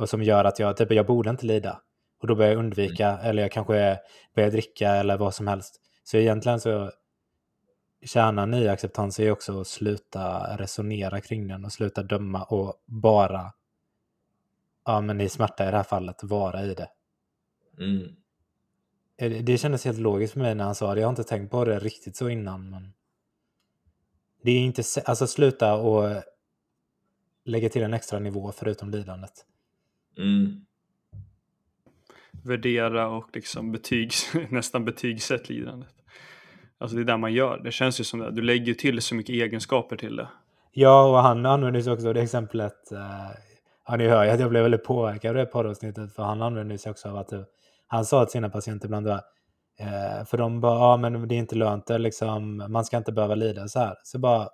[0.00, 1.82] Och som gör att jag, typ jag borde inte lida.
[2.18, 3.26] Och då börjar jag undvika, mm.
[3.26, 3.98] eller jag kanske
[4.34, 5.80] börjar dricka eller vad som helst.
[6.04, 6.92] Så egentligen så,
[8.04, 13.52] kärnan i acceptans är också att sluta resonera kring den och sluta döma och bara
[14.84, 16.88] ja, men i smärta i det här fallet, vara i det.
[17.78, 18.16] Mm.
[19.44, 21.00] Det kändes helt logiskt för mig när han sa det.
[21.00, 22.70] Jag har inte tänkt på det riktigt så innan.
[22.70, 22.92] Men
[24.42, 26.22] det är inte, alltså sluta och
[27.44, 29.46] lägga till en extra nivå förutom lidandet.
[30.16, 30.66] Mm.
[32.44, 35.94] Värdera och liksom betygs, nästan betygsätt lidandet.
[36.78, 37.60] Alltså det är där man gör.
[37.64, 38.30] Det känns ju som det.
[38.30, 40.28] Du lägger ju till så mycket egenskaper till det.
[40.72, 43.30] Ja, och han använder sig också av det exemplet eh,
[43.90, 46.78] Ja, ni hör ju att jag blev väldigt påverkad av det poddavsnittet för han använde
[46.78, 47.32] sig också av att
[47.86, 49.12] han sa till sina patienter ibland då,
[49.78, 53.12] eh, för de bara, ja men det är inte lönt, det, liksom, man ska inte
[53.12, 53.96] behöva lida så här.
[54.02, 54.48] Så bara,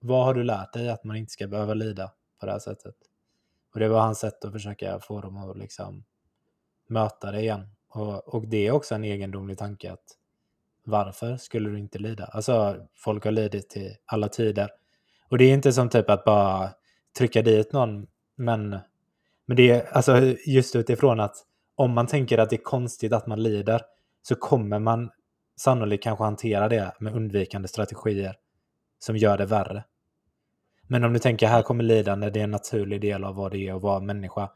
[0.00, 2.94] vad har du lärt dig att man inte ska behöva lida på det här sättet?
[3.74, 6.04] Och det var hans sätt att försöka få dem att liksom
[6.88, 7.68] möta det igen.
[7.88, 10.04] Och, och det är också en egendomlig tanke att
[10.84, 12.24] varför skulle du inte lida?
[12.24, 14.68] Alltså, folk har lidit i alla tider.
[15.28, 16.70] Och det är inte som typ att bara
[17.18, 18.78] trycka dit någon men,
[19.46, 21.36] men det är alltså just utifrån att
[21.74, 23.82] om man tänker att det är konstigt att man lider
[24.22, 25.10] så kommer man
[25.56, 28.36] sannolikt kanske hantera det med undvikande strategier
[28.98, 29.84] som gör det värre.
[30.88, 33.68] Men om du tänker här kommer lidande, det är en naturlig del av vad det
[33.68, 34.50] är att vara människa.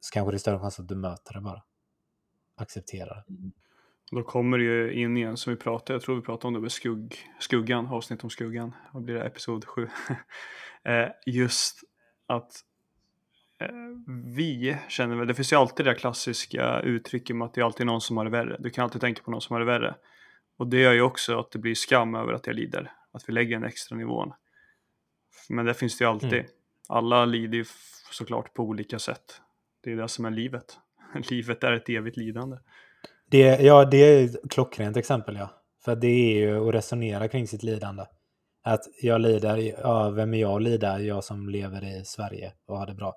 [0.00, 1.62] Så kanske det är större chans att du möter det bara.
[2.56, 3.50] Accepterar det.
[4.10, 6.60] Då kommer det ju in igen som vi pratade, jag tror vi pratade om det
[6.60, 8.74] med skugg, skuggan, avsnitt om skuggan.
[8.92, 9.24] Vad blir det?
[9.24, 9.88] Episod 7.
[10.84, 11.80] Eh, just
[12.26, 12.60] att
[13.60, 13.68] eh,
[14.34, 17.86] vi känner väl, det finns ju alltid det klassiska uttrycket med att det är alltid
[17.86, 18.56] någon som har det värre.
[18.60, 19.94] Du kan alltid tänka på någon som har det värre.
[20.56, 22.92] Och det gör ju också att det blir skam över att jag lider.
[23.12, 24.32] Att vi lägger en extra nivån.
[25.48, 26.32] Men det finns det ju alltid.
[26.32, 26.46] Mm.
[26.88, 27.64] Alla lider ju
[28.10, 29.40] såklart på olika sätt.
[29.86, 30.78] Det är det som är livet.
[31.30, 32.56] livet är ett evigt lidande.
[33.30, 35.50] Det, ja, det är ett klockrent exempel ja.
[35.84, 38.04] För det är ju att resonera kring sitt lidande.
[38.62, 41.00] Att jag lider, ja, vem är jag att lida?
[41.00, 43.14] Jag som lever i Sverige och har det bra.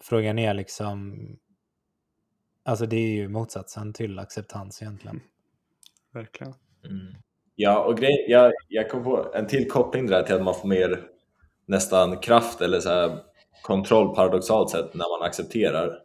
[0.00, 1.18] Frågan är liksom,
[2.64, 5.16] alltså det är ju motsatsen till acceptans egentligen.
[5.16, 5.28] Mm.
[6.12, 6.54] Verkligen.
[6.84, 7.14] Mm.
[7.54, 10.68] Ja, och grej, jag, jag kom på en till koppling där till att man får
[10.68, 11.04] mer
[11.66, 13.31] nästan kraft eller så här,
[13.62, 15.98] kontroll paradoxalt sett när man accepterar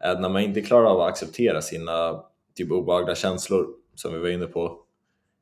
[0.00, 4.28] att när man inte klarar av att acceptera sina typ obehagliga känslor som vi var
[4.28, 4.78] inne på,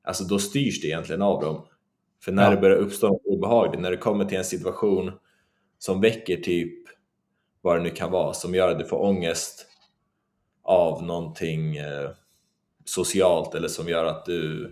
[0.04, 1.66] alltså då styrs det egentligen av dem.
[2.24, 2.50] För när Ja.
[2.50, 5.12] det börjar uppstå något obehagligt, när det kommer till en situation
[5.78, 6.88] som väcker typ
[7.62, 9.66] vad det nu kan vara, som gör att du får ångest
[10.62, 12.10] av någonting eh,
[12.84, 14.70] socialt eller som gör att du,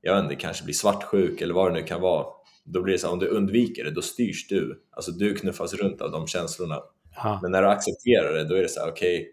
[0.00, 2.26] jag vet inte, kanske blir svartsjuk eller vad det nu kan vara.
[2.72, 4.82] Då blir det så här, om du undviker det, då styrs du.
[4.90, 6.82] Alltså du knuffas runt av de känslorna.
[7.16, 7.38] Ja.
[7.42, 9.32] Men när du accepterar det, då är det så här, okej,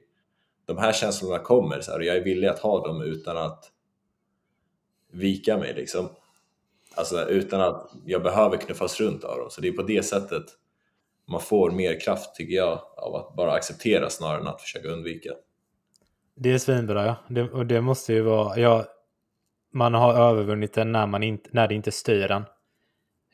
[0.66, 3.72] de här känslorna kommer så här, och jag är villig att ha dem utan att
[5.12, 6.10] vika mig liksom.
[6.96, 9.50] Alltså utan att jag behöver knuffas runt av dem.
[9.50, 10.46] Så det är på det sättet
[11.28, 15.30] man får mer kraft tycker jag av att bara acceptera snarare än att försöka undvika.
[16.36, 17.16] Det är svinbra, ja.
[17.30, 18.60] Det, och det måste ju vara...
[18.60, 18.86] Ja,
[19.74, 22.44] man har övervunnit den när, man inte, när det inte styr en.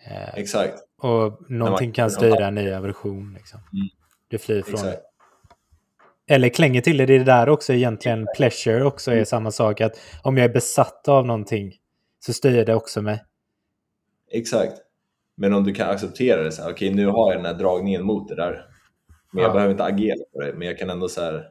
[0.07, 3.33] Eh, Exakt, och någonting kan styra en i aversion.
[3.33, 3.59] Liksom.
[3.73, 3.87] Mm.
[4.27, 4.97] Du flyr från exakt.
[6.27, 6.33] det.
[6.33, 9.21] Eller klänger till det, det är där också egentligen pleasure också Mm.
[9.21, 9.81] är samma sak.
[9.81, 11.73] Att om jag är besatt av någonting
[12.19, 13.23] så styr det också mig.
[14.31, 14.73] Exakt.
[15.35, 18.03] Men om du kan acceptera det så här, okej nu har jag den här dragningen
[18.05, 18.65] mot det där.
[19.31, 19.53] Men jag Ja.
[19.53, 21.49] behöver inte agera på det, men jag kan ändå så här,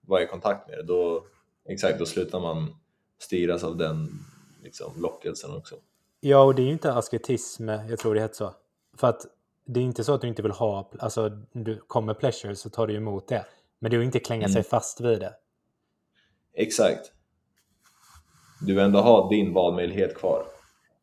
[0.00, 0.82] vara i kontakt med det.
[0.82, 1.24] Då,
[1.68, 2.74] exakt, då slutar man
[3.18, 4.08] styras av den
[4.62, 5.74] liksom, lockelsen också.
[6.20, 8.54] Ja, och det är ju inte asketism, jag tror det heter så.
[8.96, 9.26] För att
[9.66, 12.86] det är inte så att du inte vill ha, alltså du kommer pleasure så tar
[12.86, 13.46] du emot det.
[13.78, 14.52] Men det är ju inte klänga Mm.
[14.52, 15.34] sig fast vid det.
[16.54, 17.12] Exakt.
[18.60, 20.46] Du vill ändå ha din valmöjlighet kvar.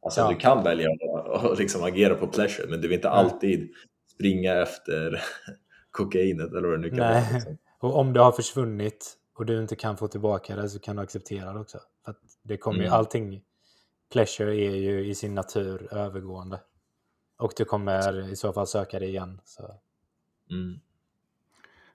[0.02, 0.30] Alltså Ja.
[0.30, 0.90] du kan välja
[1.34, 3.18] att liksom agera på pleasure, men du vill inte Nej.
[3.18, 3.70] alltid
[4.14, 5.22] springa efter
[5.92, 7.10] kokainet eller vad det nu kan vara.
[7.10, 7.34] Nej.
[7.34, 7.58] Liksom.
[7.80, 11.02] Och om det har försvunnit och du inte kan få tillbaka det så kan du
[11.02, 11.78] acceptera det också.
[12.06, 12.94] För att det kommer ju, Mm.
[12.98, 13.42] allting,
[14.12, 16.60] pleasure är ju i sin natur övergående.
[17.38, 19.42] Och du kommer i så fall söka det igen.
[19.46, 19.64] Så.
[20.52, 20.80] Mm.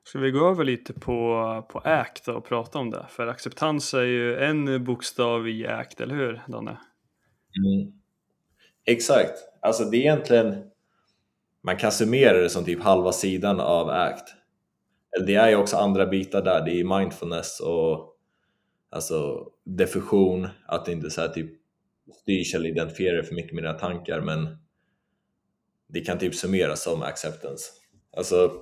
[0.05, 3.07] Ska vi gå över lite på, på ACT och prata om det?
[3.09, 6.71] För acceptans är ju en bokstav i ACT, eller hur Danne?
[6.71, 7.93] Mm.
[8.85, 9.39] Exakt.
[9.61, 10.71] Alltså det är egentligen,
[11.63, 14.35] man kan summera det som typ halva sidan av ACT.
[15.17, 18.17] Eller Det är ju också andra bitar där, det är mindfulness och
[18.91, 21.62] alltså diffusion, att inte så här typ
[22.23, 24.57] styrs eller identifierar för mycket med dina tankar men
[25.89, 27.71] det kan typ summeras som acceptance.
[28.17, 28.53] Alltså,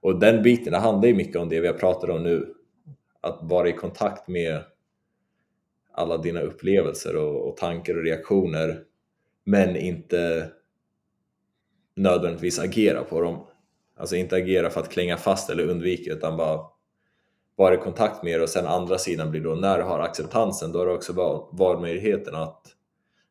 [0.00, 2.54] och den biten, det handlar ju mycket om det vi har pratat om nu.
[3.20, 4.64] Att vara i kontakt med
[5.92, 8.84] alla dina upplevelser och, och tankar och reaktioner
[9.44, 10.50] men inte
[11.94, 13.46] nödvändigtvis agera på dem.
[13.96, 16.60] Alltså inte agera för att klänga fast eller undvika utan bara
[17.56, 20.72] vara i kontakt med er och sen andra sidan blir då när du har acceptansen
[20.72, 22.62] då har du också val- valmöjligheten att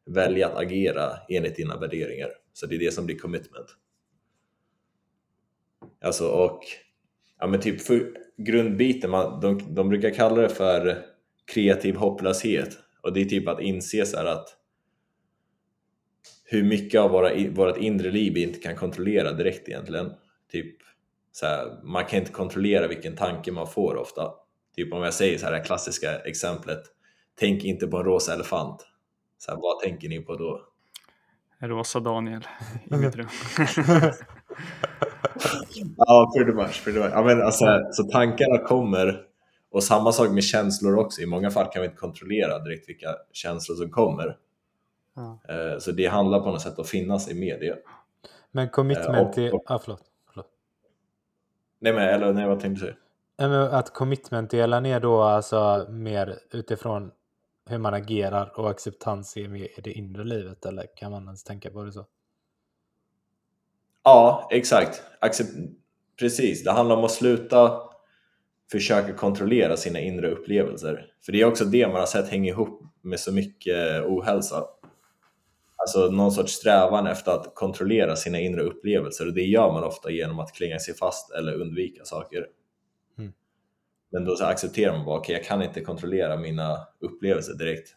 [0.06, 2.30] välja att agera enligt dina värderingar.
[2.54, 3.68] Så det är det som blir commitment.
[6.02, 6.62] Alltså och
[7.40, 11.06] ja men typ för grundbiten, man, de, de brukar kalla det för
[11.54, 14.58] kreativ hopplöshet och det är typ att inse så här att
[16.44, 20.12] hur mycket av våra, vårt inre liv vi inte kan kontrollera direkt egentligen.
[20.52, 20.76] Typ
[21.36, 24.34] så här, man kan inte kontrollera vilken tanke man får ofta.
[24.76, 26.80] Typ om jag säger så här det här klassiska exemplet,
[27.40, 28.88] tänk inte på en rosa elefant.
[29.38, 30.62] Så här, vad tänker ni på då?
[31.60, 32.48] Rosa Daniel
[32.92, 33.28] i mitt rum.
[35.98, 36.84] Ja, pretty much.
[36.84, 37.10] Pretty much.
[37.14, 39.22] Ja, men alltså, så tankarna kommer
[39.72, 41.22] och samma sak med känslor också.
[41.22, 44.38] I många fall kan vi inte kontrollera direkt vilka känslor som kommer.
[45.16, 45.40] Ja.
[45.50, 47.76] Eh, Så det handlar på något sätt om att finnas i media.
[48.52, 49.52] Men commitment och- till...
[49.54, 50.02] och- Ah, förlåt.
[51.86, 52.96] Nej, men eller nej, vad tänkte du
[53.38, 53.64] säga?
[53.72, 57.12] Att commitment-delen är då alltså mer utifrån
[57.70, 61.44] hur man agerar och acceptans är mer i det inre livet eller kan man ens
[61.44, 62.06] tänka på det så?
[64.04, 65.04] Ja, exakt.
[65.22, 65.76] Accep-
[66.20, 67.82] Precis, det handlar om att sluta
[68.72, 71.12] försöka kontrollera sina inre upplevelser.
[71.26, 74.64] För det är också det man har sett hänga ihop med så mycket ohälsa.
[75.86, 80.12] Alltså någon sorts strävan efter att kontrollera sina inre upplevelser och det gör man ofta
[80.12, 82.48] genom att klinga sig fast eller undvika saker.
[83.18, 83.34] Mm.
[84.12, 87.96] Men då accepterar man bara, okej jag kan inte kontrollera mina upplevelser direkt.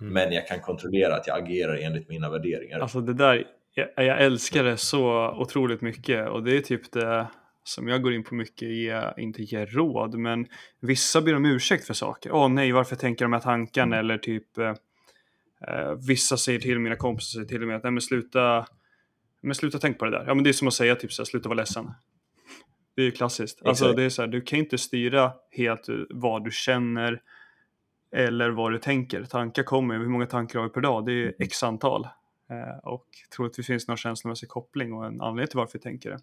[0.00, 0.12] Mm.
[0.12, 2.80] Men jag kan kontrollera att jag agerar enligt mina värderingar.
[2.80, 7.26] Alltså det där, jag, jag älskar det så otroligt mycket och det är typ det
[7.64, 10.46] som jag går in på mycket, ge, inte ge råd, men
[10.80, 12.32] vissa ber om ursäkt för saker.
[12.32, 13.98] Åh nej, varför tänker de här tankarna?
[13.98, 14.74] Eller typ eh,
[16.08, 18.66] vissa säger till mina kompisar säger till mig att nej men sluta,
[19.40, 20.24] men sluta tänk på det där.
[20.26, 21.90] Ja men det är som att säga typ så här, sluta vara ledsen.
[22.94, 23.62] Det är ju klassiskt.
[23.64, 23.96] Alltså Exakt.
[23.96, 27.22] det är så här, du kan inte styra helt eh, vad du känner
[28.12, 29.24] eller vad du tänker.
[29.24, 31.06] Tankar kommer, hur många tankar har vi per dag?
[31.06, 32.08] Det är x antal.
[32.50, 36.18] Eh, och troligtvis finns någon känslomässig koppling och en anledning till varför vi tänker det.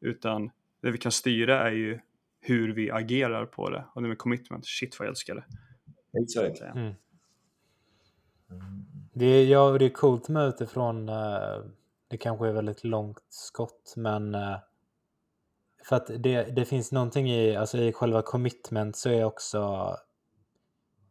[0.00, 0.50] Utan
[0.82, 1.98] det vi kan styra är ju
[2.40, 3.84] hur vi agerar på det.
[3.94, 5.44] Och det med commitment, shit vad jag älskar det.
[6.22, 6.60] Exakt.
[6.76, 6.94] Mm.
[9.14, 11.58] Det, är, ja, det är coolt med utifrån, eh,
[12.08, 14.56] det kanske är väldigt långt skott, men eh,
[15.84, 19.96] för att det, det finns någonting i, alltså i själva commitment så är också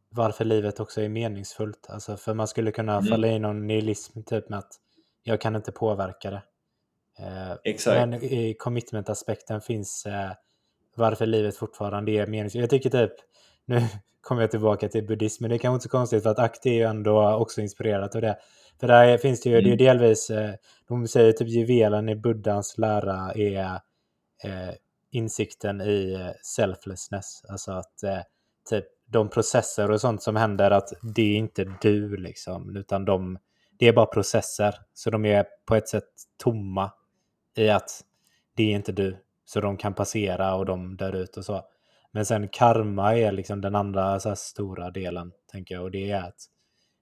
[0.09, 1.87] varför livet också är meningsfullt.
[1.89, 3.05] Alltså för man skulle kunna Mm.
[3.05, 4.71] falla i någon nihilism typ med att
[5.23, 6.43] jag kan inte påverka det.
[7.19, 7.95] Eh, Exakt.
[8.09, 10.31] Men i commitment-aspekten finns eh,
[10.95, 12.61] varför livet fortfarande är meningsfullt.
[12.61, 13.13] Jag tycker typ,
[13.65, 13.81] nu
[14.21, 16.69] kommer jag tillbaka till buddhism, men det är kanske inte så konstigt för att Akti
[16.69, 18.37] är ju ändå också inspirerat av det.
[18.79, 19.77] För där finns det ju, det är Mm.
[19.77, 20.53] delvis, eh,
[20.87, 23.79] de säger typ juvelen i buddhans lära är
[24.43, 24.73] eh,
[25.11, 27.41] insikten i eh, selflessness.
[27.49, 28.19] Alltså att eh,
[28.69, 33.37] typ de processer och sånt som händer, att det är inte du liksom, utan de,
[33.79, 34.75] det är bara processer.
[34.93, 36.09] Så de är på ett sätt
[36.43, 36.91] tomma
[37.57, 38.01] i att
[38.55, 39.17] det är inte du.
[39.45, 41.61] Så de kan passera och de dör ut och så.
[42.11, 45.83] Men sen karma är liksom den andra så stora delen, tänker jag.
[45.83, 46.45] Och det är att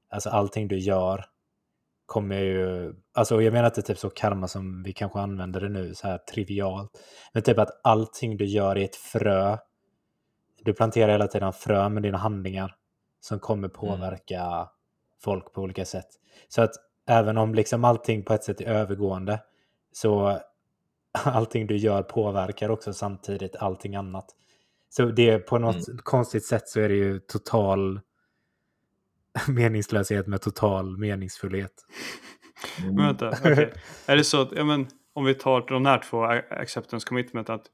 [0.09, 1.25] alltså allting du gör
[2.05, 2.93] kommer ju...
[3.13, 6.17] Alltså jag menar inte typ så karma som vi kanske använder det nu, så här
[6.17, 6.91] trivialt.
[7.33, 9.57] Men typ att allting du gör är ett frö.
[10.63, 12.75] Du planterar hela tiden frö med dina handlingar
[13.19, 14.69] som kommer påverka
[15.23, 16.07] folk på olika sätt.
[16.47, 16.71] Så att
[17.07, 19.39] även om liksom allting på ett sätt är övergående
[19.91, 20.39] så
[21.11, 24.35] allting du gör påverkar också samtidigt allting annat.
[24.89, 27.99] Så det är på något konstigt sätt så är det ju total
[29.47, 31.73] meningslöshet med total meningsfullhet.
[32.79, 32.95] Mm.
[32.95, 33.73] Men vänta, okej.
[34.05, 37.65] Är det så att, ja men om vi tar de här två, acceptance commitment, att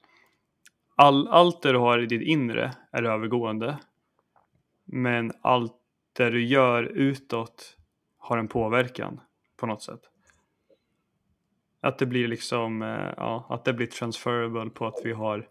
[0.95, 3.79] all, allt det du har i ditt inre är övergående,
[4.85, 5.73] men allt
[6.13, 7.77] det du gör utåt
[8.17, 9.19] har en påverkan
[9.57, 10.01] på något sätt.
[11.81, 15.47] Att det blir liksom, eh, ja, att det blir transferable på att vi har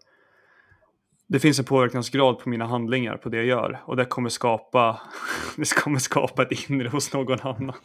[1.27, 3.81] det finns en påverkansgrad på mina handlingar, på det jag gör.
[3.85, 4.99] Och det kommer skapa,
[5.57, 7.75] det kommer skapa ett inre hos någon annan.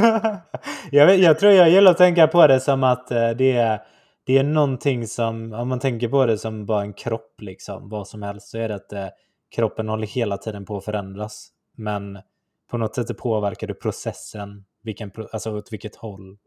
[0.90, 3.80] jag, jag tror jag gillar att tänka på det som att eh, det är,
[4.26, 8.08] det är någonting som, om man tänker på det som bara en kropp, liksom, vad
[8.08, 9.06] som helst, så är det att eh,
[9.56, 11.48] kroppen håller hela tiden på att förändras.
[11.76, 12.18] Men
[12.70, 16.38] på något sätt påverkar du processen, vilken, alltså åt vilket håll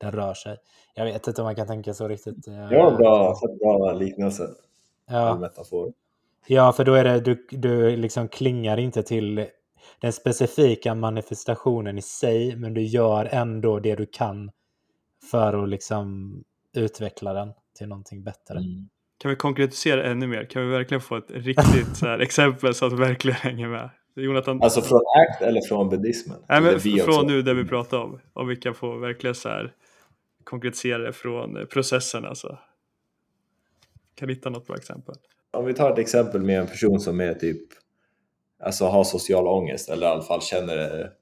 [0.00, 0.56] den rör sig.
[0.94, 2.48] Jag vet inte om man kan tänka så riktigt.
[2.48, 4.48] eh, Det var en bra, bra liknelse.
[5.10, 5.38] Ja.
[5.38, 5.92] Metafor.
[6.46, 9.46] Ja, för då är det, du, du liksom klingar inte till
[10.00, 14.50] den specifika manifestationen i sig, men du gör ändå det du kan
[15.30, 16.34] för att liksom
[16.76, 18.58] utveckla den till någonting bättre.
[18.58, 18.88] Mm.
[19.18, 20.44] Kan vi konkretisera ännu mer?
[20.44, 23.90] Kan vi verkligen få ett riktigt så här, exempel så att det verkligen hänger med?
[24.16, 26.36] Jonathan, Alltså från ACT eller från buddhismen?
[26.48, 27.26] nej, Det men är vi från också.
[27.26, 29.72] nu det vi pratar om, om vi kan få verkligen så här
[30.44, 32.58] konkretisera det från processen alltså.
[34.20, 35.14] Kan du hitta något bra exempel?
[35.50, 37.62] Om vi tar ett exempel med en person som är typ
[38.62, 41.12] alltså har social ångest eller i alla fall känner det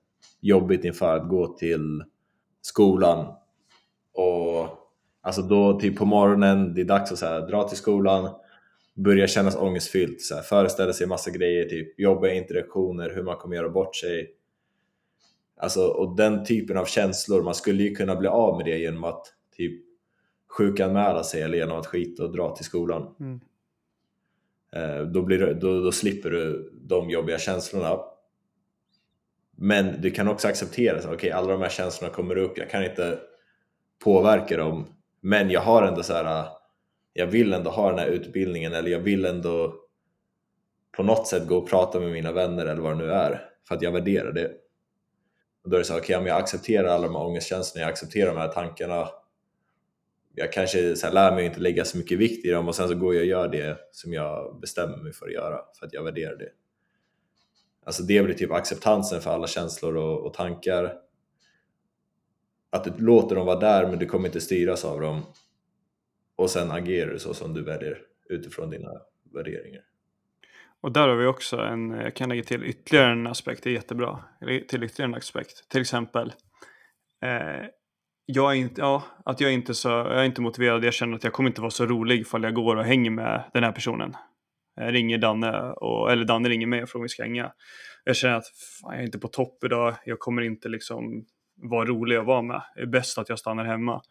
[0.40, 2.04] jobbigt inför att gå till
[2.60, 3.34] skolan
[4.14, 4.68] och
[5.20, 8.34] alltså då typ på morgonen, det är dags att så här, dra till skolan
[8.94, 13.56] börjar kännas ångestfyllt, så här, föreställa sig massa grejer, typ jobbiga interaktioner, hur man kommer
[13.56, 14.30] göra bort sig
[15.56, 19.04] alltså, och den typen av känslor, man skulle ju kunna bli av med det genom
[19.04, 19.87] att typ
[20.58, 23.40] sjukanmäla sig eller genom att skita och dra till skolan Mm.
[24.72, 28.00] Eh, då, blir då, då slipper du de jobbiga känslorna.
[29.56, 32.84] Men du kan också acceptera att okay, alla de här känslorna kommer upp, jag kan
[32.84, 33.18] inte
[34.04, 34.86] påverka dem,
[35.20, 36.48] men jag har ändå så här, eh,
[37.12, 39.74] jag vill ändå ha den här utbildningen eller jag vill ändå
[40.96, 43.74] på något sätt gå och prata med mina vänner eller vad det nu är, för
[43.74, 44.50] att jag värderar det.
[45.64, 48.34] Och då är det så här, okay, jag accepterar alla de här ångestkänslorna, jag accepterar
[48.34, 49.08] de här tankarna,
[50.34, 52.88] jag kanske så här, lär mig inte lägga så mycket vikt i dem och sen
[52.88, 55.92] så går jag och gör det som jag bestämmer mig för att göra för att
[55.92, 56.48] jag värderar det.
[57.84, 60.94] Alltså det blir typ acceptansen för alla känslor och, och tankar.
[62.70, 65.22] Att du låter dem vara där men du kommer inte styras av dem.
[66.36, 67.98] Och sen agerar du så som du väljer
[68.28, 68.90] utifrån dina
[69.34, 69.82] värderingar.
[70.80, 73.74] Och där har vi också en, jag kan lägga till ytterligare en aspekt, det är
[73.74, 74.24] jättebra.
[74.40, 76.32] Till ytterligare en aspekt, till exempel.
[77.22, 77.66] Eh,
[78.30, 81.16] jag är inte, ja, att jag är inte så, jag är inte motiverad, jag känner
[81.16, 83.72] att jag kommer inte vara så rolig ifall jag går och hänger med den här
[83.72, 84.16] personen.
[84.76, 87.52] Jag ringer Danne, och, eller Danne ringer mig och frågar om vi ska hänga.
[88.04, 91.24] Jag känner att fan, jag är inte på topp idag, jag kommer inte liksom
[91.62, 92.62] vara rolig att vara med.
[92.74, 94.02] Det är bäst att jag stannar hemma.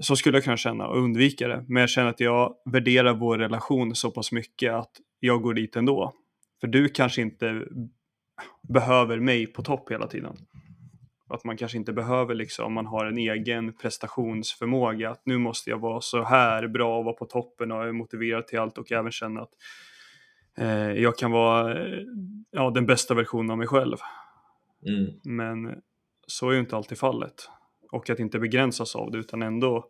[0.00, 1.64] Så skulle jag kunna känna och undvika det.
[1.68, 5.76] Men jag känner att jag värderar vår relation så pass mycket att jag går dit
[5.76, 6.12] ändå.
[6.60, 7.64] För du kanske inte
[8.68, 10.36] behöver mig på topp hela tiden.
[11.28, 15.70] Att man kanske inte behöver liksom, om man har en egen prestationsförmåga, att nu måste
[15.70, 18.92] jag vara så här bra och vara på toppen och är motiverad till allt och
[18.92, 19.50] även känna att
[20.58, 22.02] eh, jag kan vara eh,
[22.50, 23.96] ja, den bästa versionen av mig själv.
[24.86, 25.12] Mm.
[25.24, 25.82] Men
[26.26, 27.50] så är ju inte alltid fallet.
[27.90, 29.86] Och att inte begränsas av det utan ändå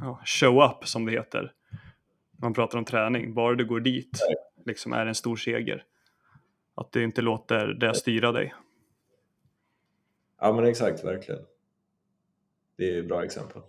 [0.00, 1.52] ja, show up som det heter.
[2.42, 4.20] Man pratar om träning, bara du går dit
[4.66, 5.84] liksom är en stor seger.
[6.74, 8.54] Att du inte låter det styra dig.
[10.40, 11.40] Ja men exakt, verkligen.
[12.78, 13.62] Det är ett bra exempel.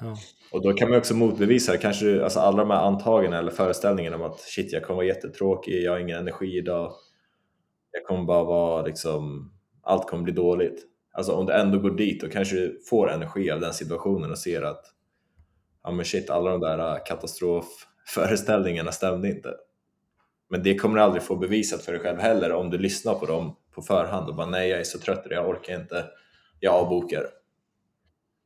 [0.00, 0.16] Ja.
[0.52, 4.22] Och då kan man också motbevisa kanske alltså alla de här antagandena eller föreställningarna om
[4.22, 6.92] att shit, jag kommer vara jättetråkig, jag har ingen energi idag.
[7.90, 10.86] Jag kommer bara vara liksom, allt kommer bli dåligt.
[11.12, 14.62] Alltså om du ändå går dit och kanske får energi av den situationen och ser
[14.62, 14.84] att
[15.82, 19.54] ja men shit, alla de där katastrofföreställningarna stämde inte.
[20.52, 23.26] Men det kommer du aldrig få bevisat för dig själv heller om du lyssnar på
[23.26, 26.04] dem på förhand och bara nej, jag är så trött jag orkar inte,
[26.60, 27.22] jag avbokar.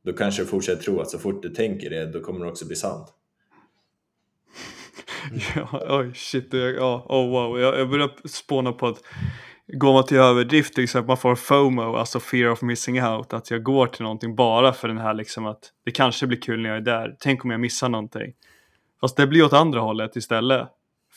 [0.05, 2.67] Då kanske du fortsätter tro att så fort du tänker det, då kommer det också
[2.67, 3.13] bli sant.
[5.55, 7.59] Ja, oj shit, ja, oh wow.
[7.59, 9.03] Jag, jag börjar spåna på att
[9.67, 13.51] går man till överdrift till exempel, man får FOMO, alltså fear of missing out, att
[13.51, 16.69] jag går till någonting bara för den här liksom att det kanske blir kul när
[16.69, 18.33] jag är där, tänk om jag missar någonting.
[19.01, 20.69] Fast det blir åt andra hållet istället.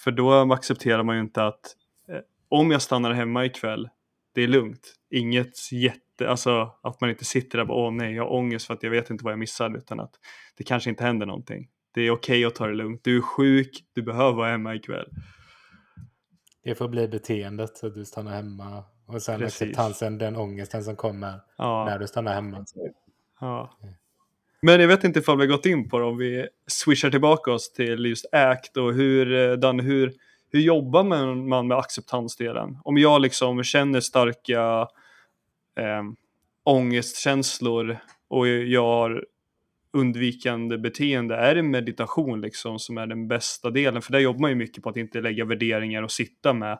[0.05, 1.77] För då accepterar man ju inte att
[2.09, 3.89] eh, om jag stannar hemma ikväll,
[4.35, 4.95] det är lugnt.
[5.11, 8.67] Inget jätte, alltså att man inte sitter där och bara åh nej, jag har ångest
[8.67, 10.15] för att jag vet inte vad jag missade, utan att
[10.57, 11.69] det kanske inte händer någonting.
[11.95, 13.05] Det är okej att ta det lugnt.
[13.05, 15.09] Du är sjuk, du behöver vara hemma ikväll.
[16.65, 18.85] Det får bli beteendet att du stannar hemma.
[19.07, 19.63] Och sen Precis.
[19.63, 21.85] acceptansen, den ångesten som kommer Ja.
[21.85, 22.65] när du stannar hemma.
[23.41, 23.79] Ja.
[24.63, 27.53] Men jag vet inte ifall vi har gått in på det, om vi swishar tillbaka
[27.53, 30.13] oss till just ACT och hur, eh, Danne, hur,
[30.53, 32.79] hur jobbar man, man med acceptansdelen?
[32.85, 34.89] Om jag liksom känner starka
[35.79, 36.03] eh,
[36.65, 37.97] ångestkänslor
[38.29, 39.27] och jag har
[39.93, 44.03] undvikande beteende, är det meditation liksom som är den bästa delen?
[44.03, 46.79] För där jobbar man ju mycket på att inte lägga värderingar och sitta med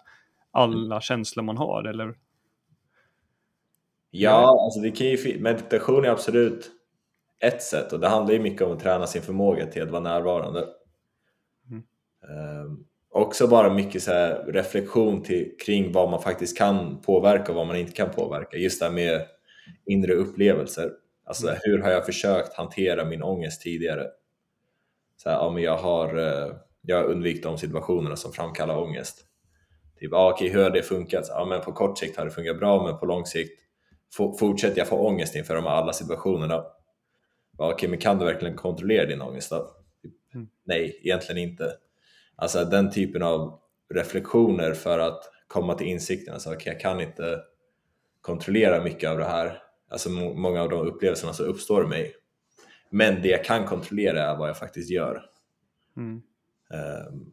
[0.51, 2.15] alla känslor man har, eller?
[4.11, 6.80] Ja, alltså det kan ju, meditation är absolut
[7.41, 10.03] ett sätt och det handlar ju mycket om att träna sin förmåga till att vara
[10.03, 10.67] närvarande.
[11.71, 11.83] Mm.
[12.29, 14.11] Ehm, också bara mycket så
[14.47, 18.57] reflektion till, kring vad man faktiskt kan påverka och vad man inte kan påverka.
[18.57, 19.27] Just det här med
[19.87, 20.93] inre upplevelser.
[21.27, 21.59] Alltså Mm.
[21.63, 24.07] hur har jag försökt hantera min ångest tidigare?
[25.17, 29.27] Så här, ja, men jag, har, eh, jag har undvikit de situationerna som framkallar ångest.
[30.01, 31.27] Typ, ah, okej, hur har det funkat?
[31.29, 33.61] Ja, men på kort sikt har det funkat bra, men på lång sikt
[34.39, 36.65] fortsätter jag få ångest inför de här alla situationerna.
[37.61, 39.71] Ja, okej, men kan du verkligen kontrollera din ångest då?
[40.35, 40.49] Mm.
[40.65, 41.73] Nej, egentligen inte.
[42.37, 43.61] Alltså den typen av
[43.95, 47.41] reflektioner för att komma till insikten, alltså okej, jag kan inte
[48.21, 52.15] kontrollera mycket av det här, alltså må- många av de upplevelserna som uppstår i mig.
[52.91, 55.23] Men det jag kan kontrollera är vad jag faktiskt gör.
[55.97, 56.23] Mm.
[56.75, 57.33] Ehm,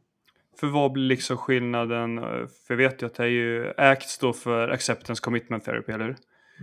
[0.59, 2.17] För vad blir liksom skillnaden?
[2.47, 6.05] För jag vet ju att det är ju ACT står för Acceptance Commitment Therapy, eller
[6.05, 6.15] hur?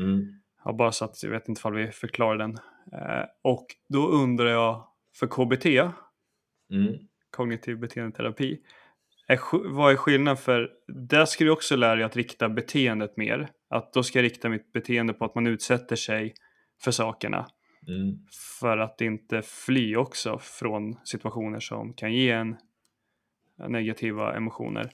[0.04, 2.58] mm, Jag bara satt, jag vet inte ifall vi förklarar den.
[2.92, 4.86] Eh, och då undrar jag,
[5.18, 5.66] för KBT,
[6.70, 6.98] mm,
[7.30, 8.60] kognitiv beteendeterapi,
[9.26, 9.38] är,
[9.74, 10.36] vad är skillnaden?
[10.36, 10.70] För
[11.08, 13.48] där ska du också lära dig att rikta beteendet mer.
[13.70, 16.34] Att då ska jag rikta mitt beteende på att man utsätter sig
[16.82, 17.46] för sakerna.
[17.88, 18.18] mm.
[18.60, 22.56] För att inte fly också från situationer som kan ge en
[23.68, 24.90] negativa emotioner.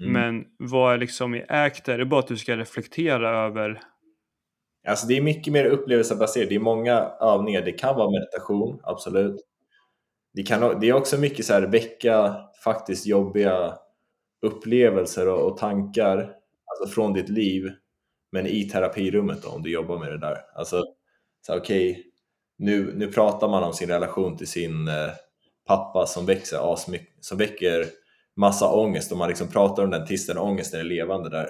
[0.00, 0.12] Mm.
[0.12, 1.88] Men vad är liksom i ACT?
[1.88, 3.80] Är det bara att du ska reflektera över?
[4.88, 6.48] Alltså det är mycket mer upplevelsebaserat.
[6.48, 7.62] Det är många övningar.
[7.62, 9.40] Det kan vara meditation, absolut.
[10.34, 13.74] Det, kan, det är också mycket så här väcka faktiskt jobbiga
[14.42, 16.18] upplevelser och, och tankar
[16.66, 17.70] alltså från ditt liv,
[18.32, 20.38] men i terapirummet då, om du jobbar med det där.
[20.54, 20.90] Alltså, okej,
[21.48, 22.04] okay, okej,
[22.58, 25.10] nu, nu pratar man om sin relation till sin eh,
[25.66, 27.86] pappa som växer asmycket, som väcker
[28.36, 31.48] massa ångest och man liksom pratar om den tills den ångesten är levande där.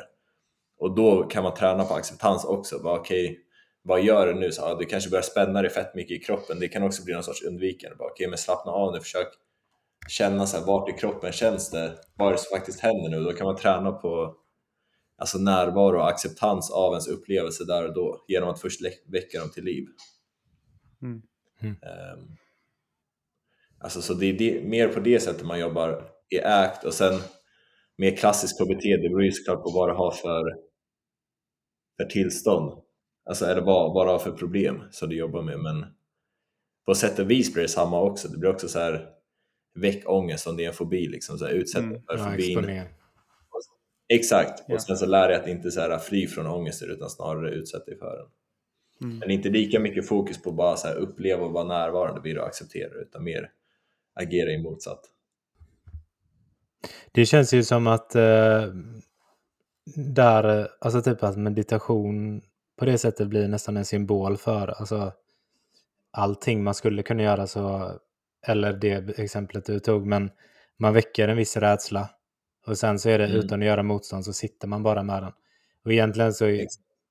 [0.79, 2.79] Och då kan man träna på acceptans också.
[2.79, 3.39] Bara, Okej,
[3.83, 4.53] vad gör du nu?
[4.53, 6.61] Så, ja, du kanske börjar spänna dig fett mycket i kroppen.
[6.61, 7.97] Det kan också bli någon sorts undvikande.
[7.97, 9.01] Bara, Okej, men slappna av nu.
[9.01, 9.29] Försök
[10.09, 11.99] känna så här, vart i kroppen känns det?
[12.16, 13.24] Vad är det som faktiskt händer nu?
[13.24, 14.37] Då kan man träna på
[15.18, 19.51] alltså, närvaro och acceptans av ens upplevelse där och då genom att först väcka dem
[19.51, 19.87] till liv.
[21.03, 21.22] Mm.
[21.61, 21.76] Mm.
[21.83, 22.37] Ehm,
[23.81, 27.20] alltså, så det är det, mer på det sättet man jobbar i ACT och sen
[27.97, 30.67] mer klassisk KBT, det beror ju såklart på vad du har för,
[32.03, 32.82] för tillstånd.
[33.24, 35.59] Alltså vad, vad du har för problem som du jobbar med.
[35.59, 35.86] Men
[36.86, 38.28] på sätt och vis blir det samma också.
[38.28, 39.09] Det blir också så här
[39.74, 42.03] väck ångest om det är en fobi, liksom, så här, utsätt Mm.
[42.03, 42.82] för Ja, fobin.
[44.09, 44.74] Exakt, Ja.
[44.74, 47.84] och sen så lär dig att inte så här, fly från ångesten utan snarare utsätta
[47.84, 48.26] dig för den.
[49.03, 49.18] Mm.
[49.18, 52.46] Men inte lika mycket fokus på bara så här uppleva och vara närvarande vid och
[52.46, 53.51] acceptera utan mer
[54.14, 55.01] agera i motsatt.
[57.12, 58.64] Det känns ju som att eh,
[59.97, 62.43] där, eh, alltså typ att meditation
[62.78, 65.12] på det sättet blir nästan en symbol för alltså,
[66.11, 67.93] allting man skulle kunna göra så,
[68.47, 70.30] eller det exemplet du tog, men
[70.76, 72.09] man väcker en viss rädsla
[72.66, 73.36] och sen så är det Mm.
[73.36, 75.32] utan att göra motstånd så sitter man bara med den.
[75.84, 76.66] Och egentligen så är,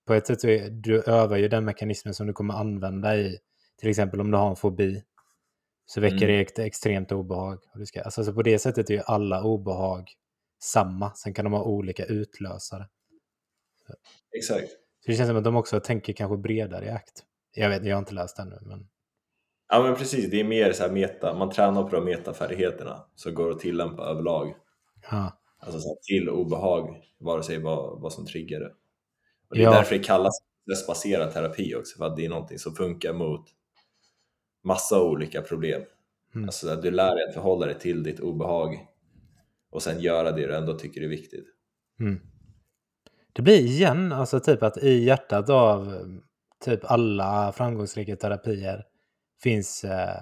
[0.08, 3.38] på ett sätt så är, du övar ju den mekanismen som du kommer använda i,
[3.80, 5.04] till exempel om du har en fobi,
[5.86, 6.28] så väcker Mm.
[6.28, 7.60] det ett extremt obehag.
[7.74, 10.12] Och du ska, alltså, så på det sättet är ju alla obehag
[10.60, 12.88] samma, sen kan de ha olika utlösare.
[14.38, 14.70] Exakt.
[15.06, 17.24] Så det känns som att de också tänker kanske bredare i akt.
[17.54, 18.88] Jag vet, jag har inte läst ännu, men
[19.70, 23.34] Ja men precis, det är mer så här meta, man tränar på de metafärdigheterna som
[23.34, 24.56] går att tillämpa överlag.
[25.12, 25.40] ja.
[25.60, 28.74] Alltså så till obehag, vare sig vad, vad som triggar det.
[29.50, 29.72] Och det är Ja.
[29.72, 33.46] därför det kallas stressbaserad terapi också, för att det är någonting som funkar mot
[34.64, 35.82] massa olika problem.
[36.36, 36.46] Mm.
[36.48, 38.88] Alltså du lär dig att förhålla dig till ditt obehag
[39.70, 41.46] och sen göra det du ändå tycker är viktigt.
[42.00, 42.20] Mm.
[43.34, 46.02] Det blir igen, alltså typ att i hjärtat av eh,
[46.66, 48.84] typ alla framgångsrika terapier
[49.44, 50.22] finns eh,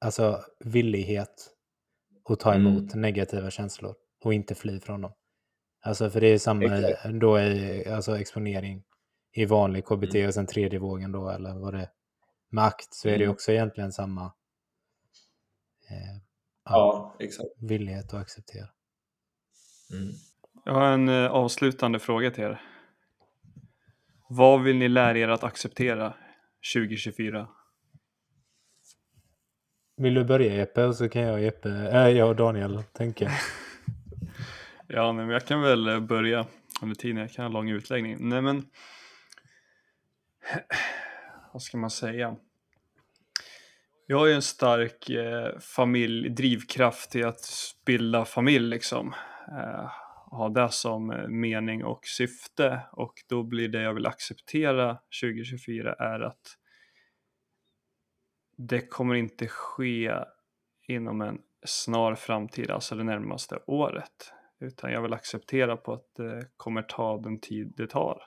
[0.00, 1.50] alltså villighet
[2.28, 2.66] att ta Mm.
[2.66, 5.12] emot negativa känslor och inte fly från dem.
[5.82, 7.20] Alltså för det är samma Exakt.
[7.20, 8.82] då i alltså exponering
[9.32, 10.28] i vanlig KBT Mm.
[10.28, 11.88] och sen tredje vågen då eller vad det är.
[12.50, 13.30] Med akt så är det Mm.
[13.34, 14.24] också egentligen samma
[15.90, 16.16] eh,
[16.70, 17.48] Ja, exakt.
[17.60, 18.66] villighet att acceptera.
[19.92, 20.12] Mm.
[20.64, 22.62] Jag har en eh, avslutande fråga till er.
[24.28, 26.14] Vad vill ni lära er att acceptera
[26.74, 27.48] 2024?
[29.96, 33.32] Vill du börja Jeppe och så kan jag och Jeppe, äh, jag och Daniel tänka.
[34.92, 36.46] Ja, men jag kan väl eh, börja
[36.82, 37.16] under tiden.
[37.16, 38.16] Jag kan ha lång utläggning.
[38.28, 38.66] Nej, men
[41.52, 42.36] vad ska man säga?
[44.10, 49.14] Jag har ju en stark eh, familj, drivkraft i att bilda familj liksom.
[49.48, 49.90] Eh,
[50.30, 55.92] ha det som eh, mening och syfte och då blir det jag vill acceptera 2024
[55.92, 56.56] är att
[58.56, 60.14] det kommer inte ske
[60.88, 64.32] inom en snar framtid, alltså det närmaste året.
[64.60, 68.22] Utan jag vill acceptera på att det kommer ta den tid det tar.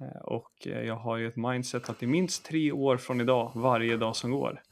[0.00, 3.20] Eh, Och eh, jag har ju ett mindset att det är minst tre år från
[3.20, 4.62] idag, varje dag som går.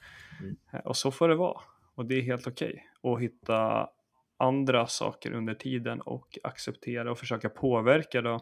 [0.41, 0.57] Mm.
[0.73, 1.61] Eh, Och så får det vara.
[1.95, 2.85] Och det är helt okej.
[3.03, 3.89] Och hitta
[4.37, 8.41] andra saker under tiden och acceptera och försöka påverka då.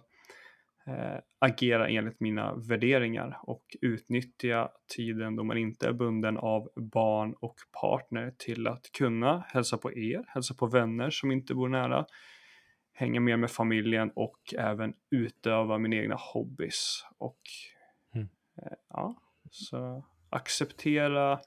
[0.86, 7.34] Eh, agera enligt mina värderingar och utnyttja tiden då man inte är bunden av barn
[7.40, 12.06] och partner till att kunna hälsa på er, hälsa på vänner som inte bor nära,
[12.96, 17.04] hänga mer med familjen och även utöva mina egna hobbys.
[17.18, 17.40] Och
[18.14, 18.28] Mm.
[18.62, 19.14] eh, ja,
[19.50, 21.40] så acceptera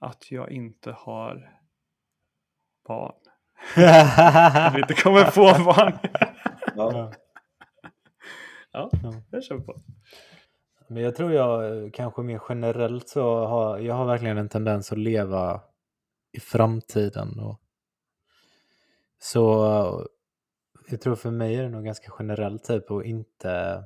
[0.00, 1.50] att jag inte har
[2.88, 3.14] barn.
[4.66, 5.98] Att vi inte kommer få barn.
[6.76, 7.12] Ja.
[8.72, 9.12] ja, Ja.
[9.30, 9.80] jag kör på.
[10.88, 14.92] Men jag tror jag eh, kanske mer generellt så har jag har verkligen en tendens
[14.92, 15.60] att leva
[16.32, 17.38] i framtiden.
[17.40, 17.60] Och
[19.18, 20.06] så eh,
[20.88, 23.84] jag tror för mig är det nog ganska generellt typ att inte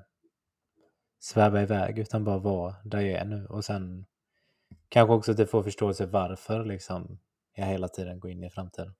[1.19, 4.07] sväva iväg utan bara vara där jag är nu och sen
[4.89, 7.19] kanske också att få förståelse varför liksom
[7.55, 8.95] jag hela tiden går in i framtiden.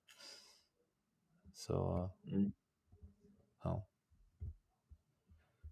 [1.53, 2.51] Så Mm.
[3.63, 3.87] ja.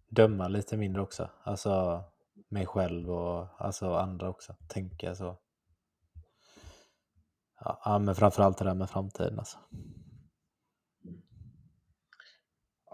[0.09, 1.29] Döma lite mindre också.
[1.43, 2.03] Alltså
[2.49, 4.55] mig själv och alltså andra också.
[4.67, 5.37] Tänka så.
[7.59, 9.57] Ja, ja men framförallt det där med framtiden alltså.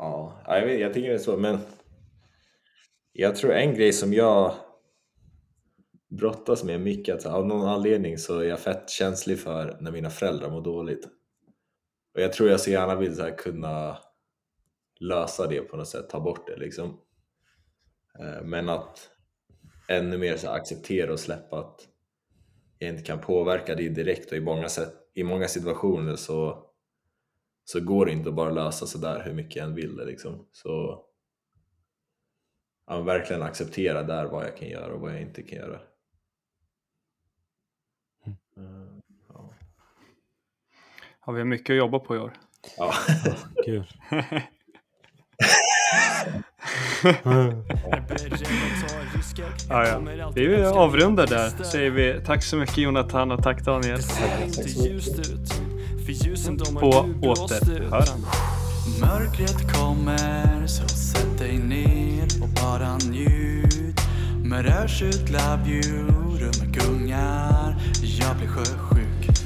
[0.03, 1.59] Ja, jag, vet, jag tycker det är så, men
[3.11, 4.55] jag tror en grej som jag
[6.09, 10.09] brottas med mycket, att av någon anledning så är jag fett känslig för när mina
[10.09, 11.05] föräldrar mår dåligt.
[12.13, 13.97] Och jag tror jag så gärna vill så här kunna
[14.99, 16.99] lösa det på något sätt, ta bort det liksom.
[18.19, 19.09] Eh, men att
[19.87, 21.87] ännu mer så acceptera och släppa att
[22.77, 26.69] jag inte kan påverka det direkt och i många, sätt, i många situationer så
[27.63, 30.45] så går det inte att bara lösa sådär hur mycket jag än vill det liksom.
[30.51, 31.03] Så
[32.87, 35.79] ja, verkligen acceptera där vad jag kan göra och vad jag inte kan göra.
[38.57, 39.53] Mm, ja.
[41.19, 42.33] Har vi mycket att jobba på i år?
[42.77, 42.93] Ja.
[43.65, 43.85] Gud.
[49.69, 50.31] Ja, ja.
[50.35, 51.63] Vi avrundar där.
[51.63, 53.99] Säger vi tack så mycket Jonathan och tack Daniel.
[56.79, 58.27] På återhörande.
[59.01, 63.73] Mörkret kommer så sätt dig ner och bara njut
[64.53, 67.75] Rummet rör sig ut love you, rummet gungar,
[68.19, 69.37] jag blir sjösjuk.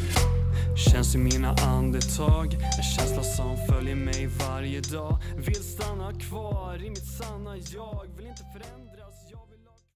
[0.77, 5.17] Känns i mina andetag, en känsla som följer mig varje dag.
[5.37, 8.76] Vill stanna kvar i mitt sanna jag, vill inte förändra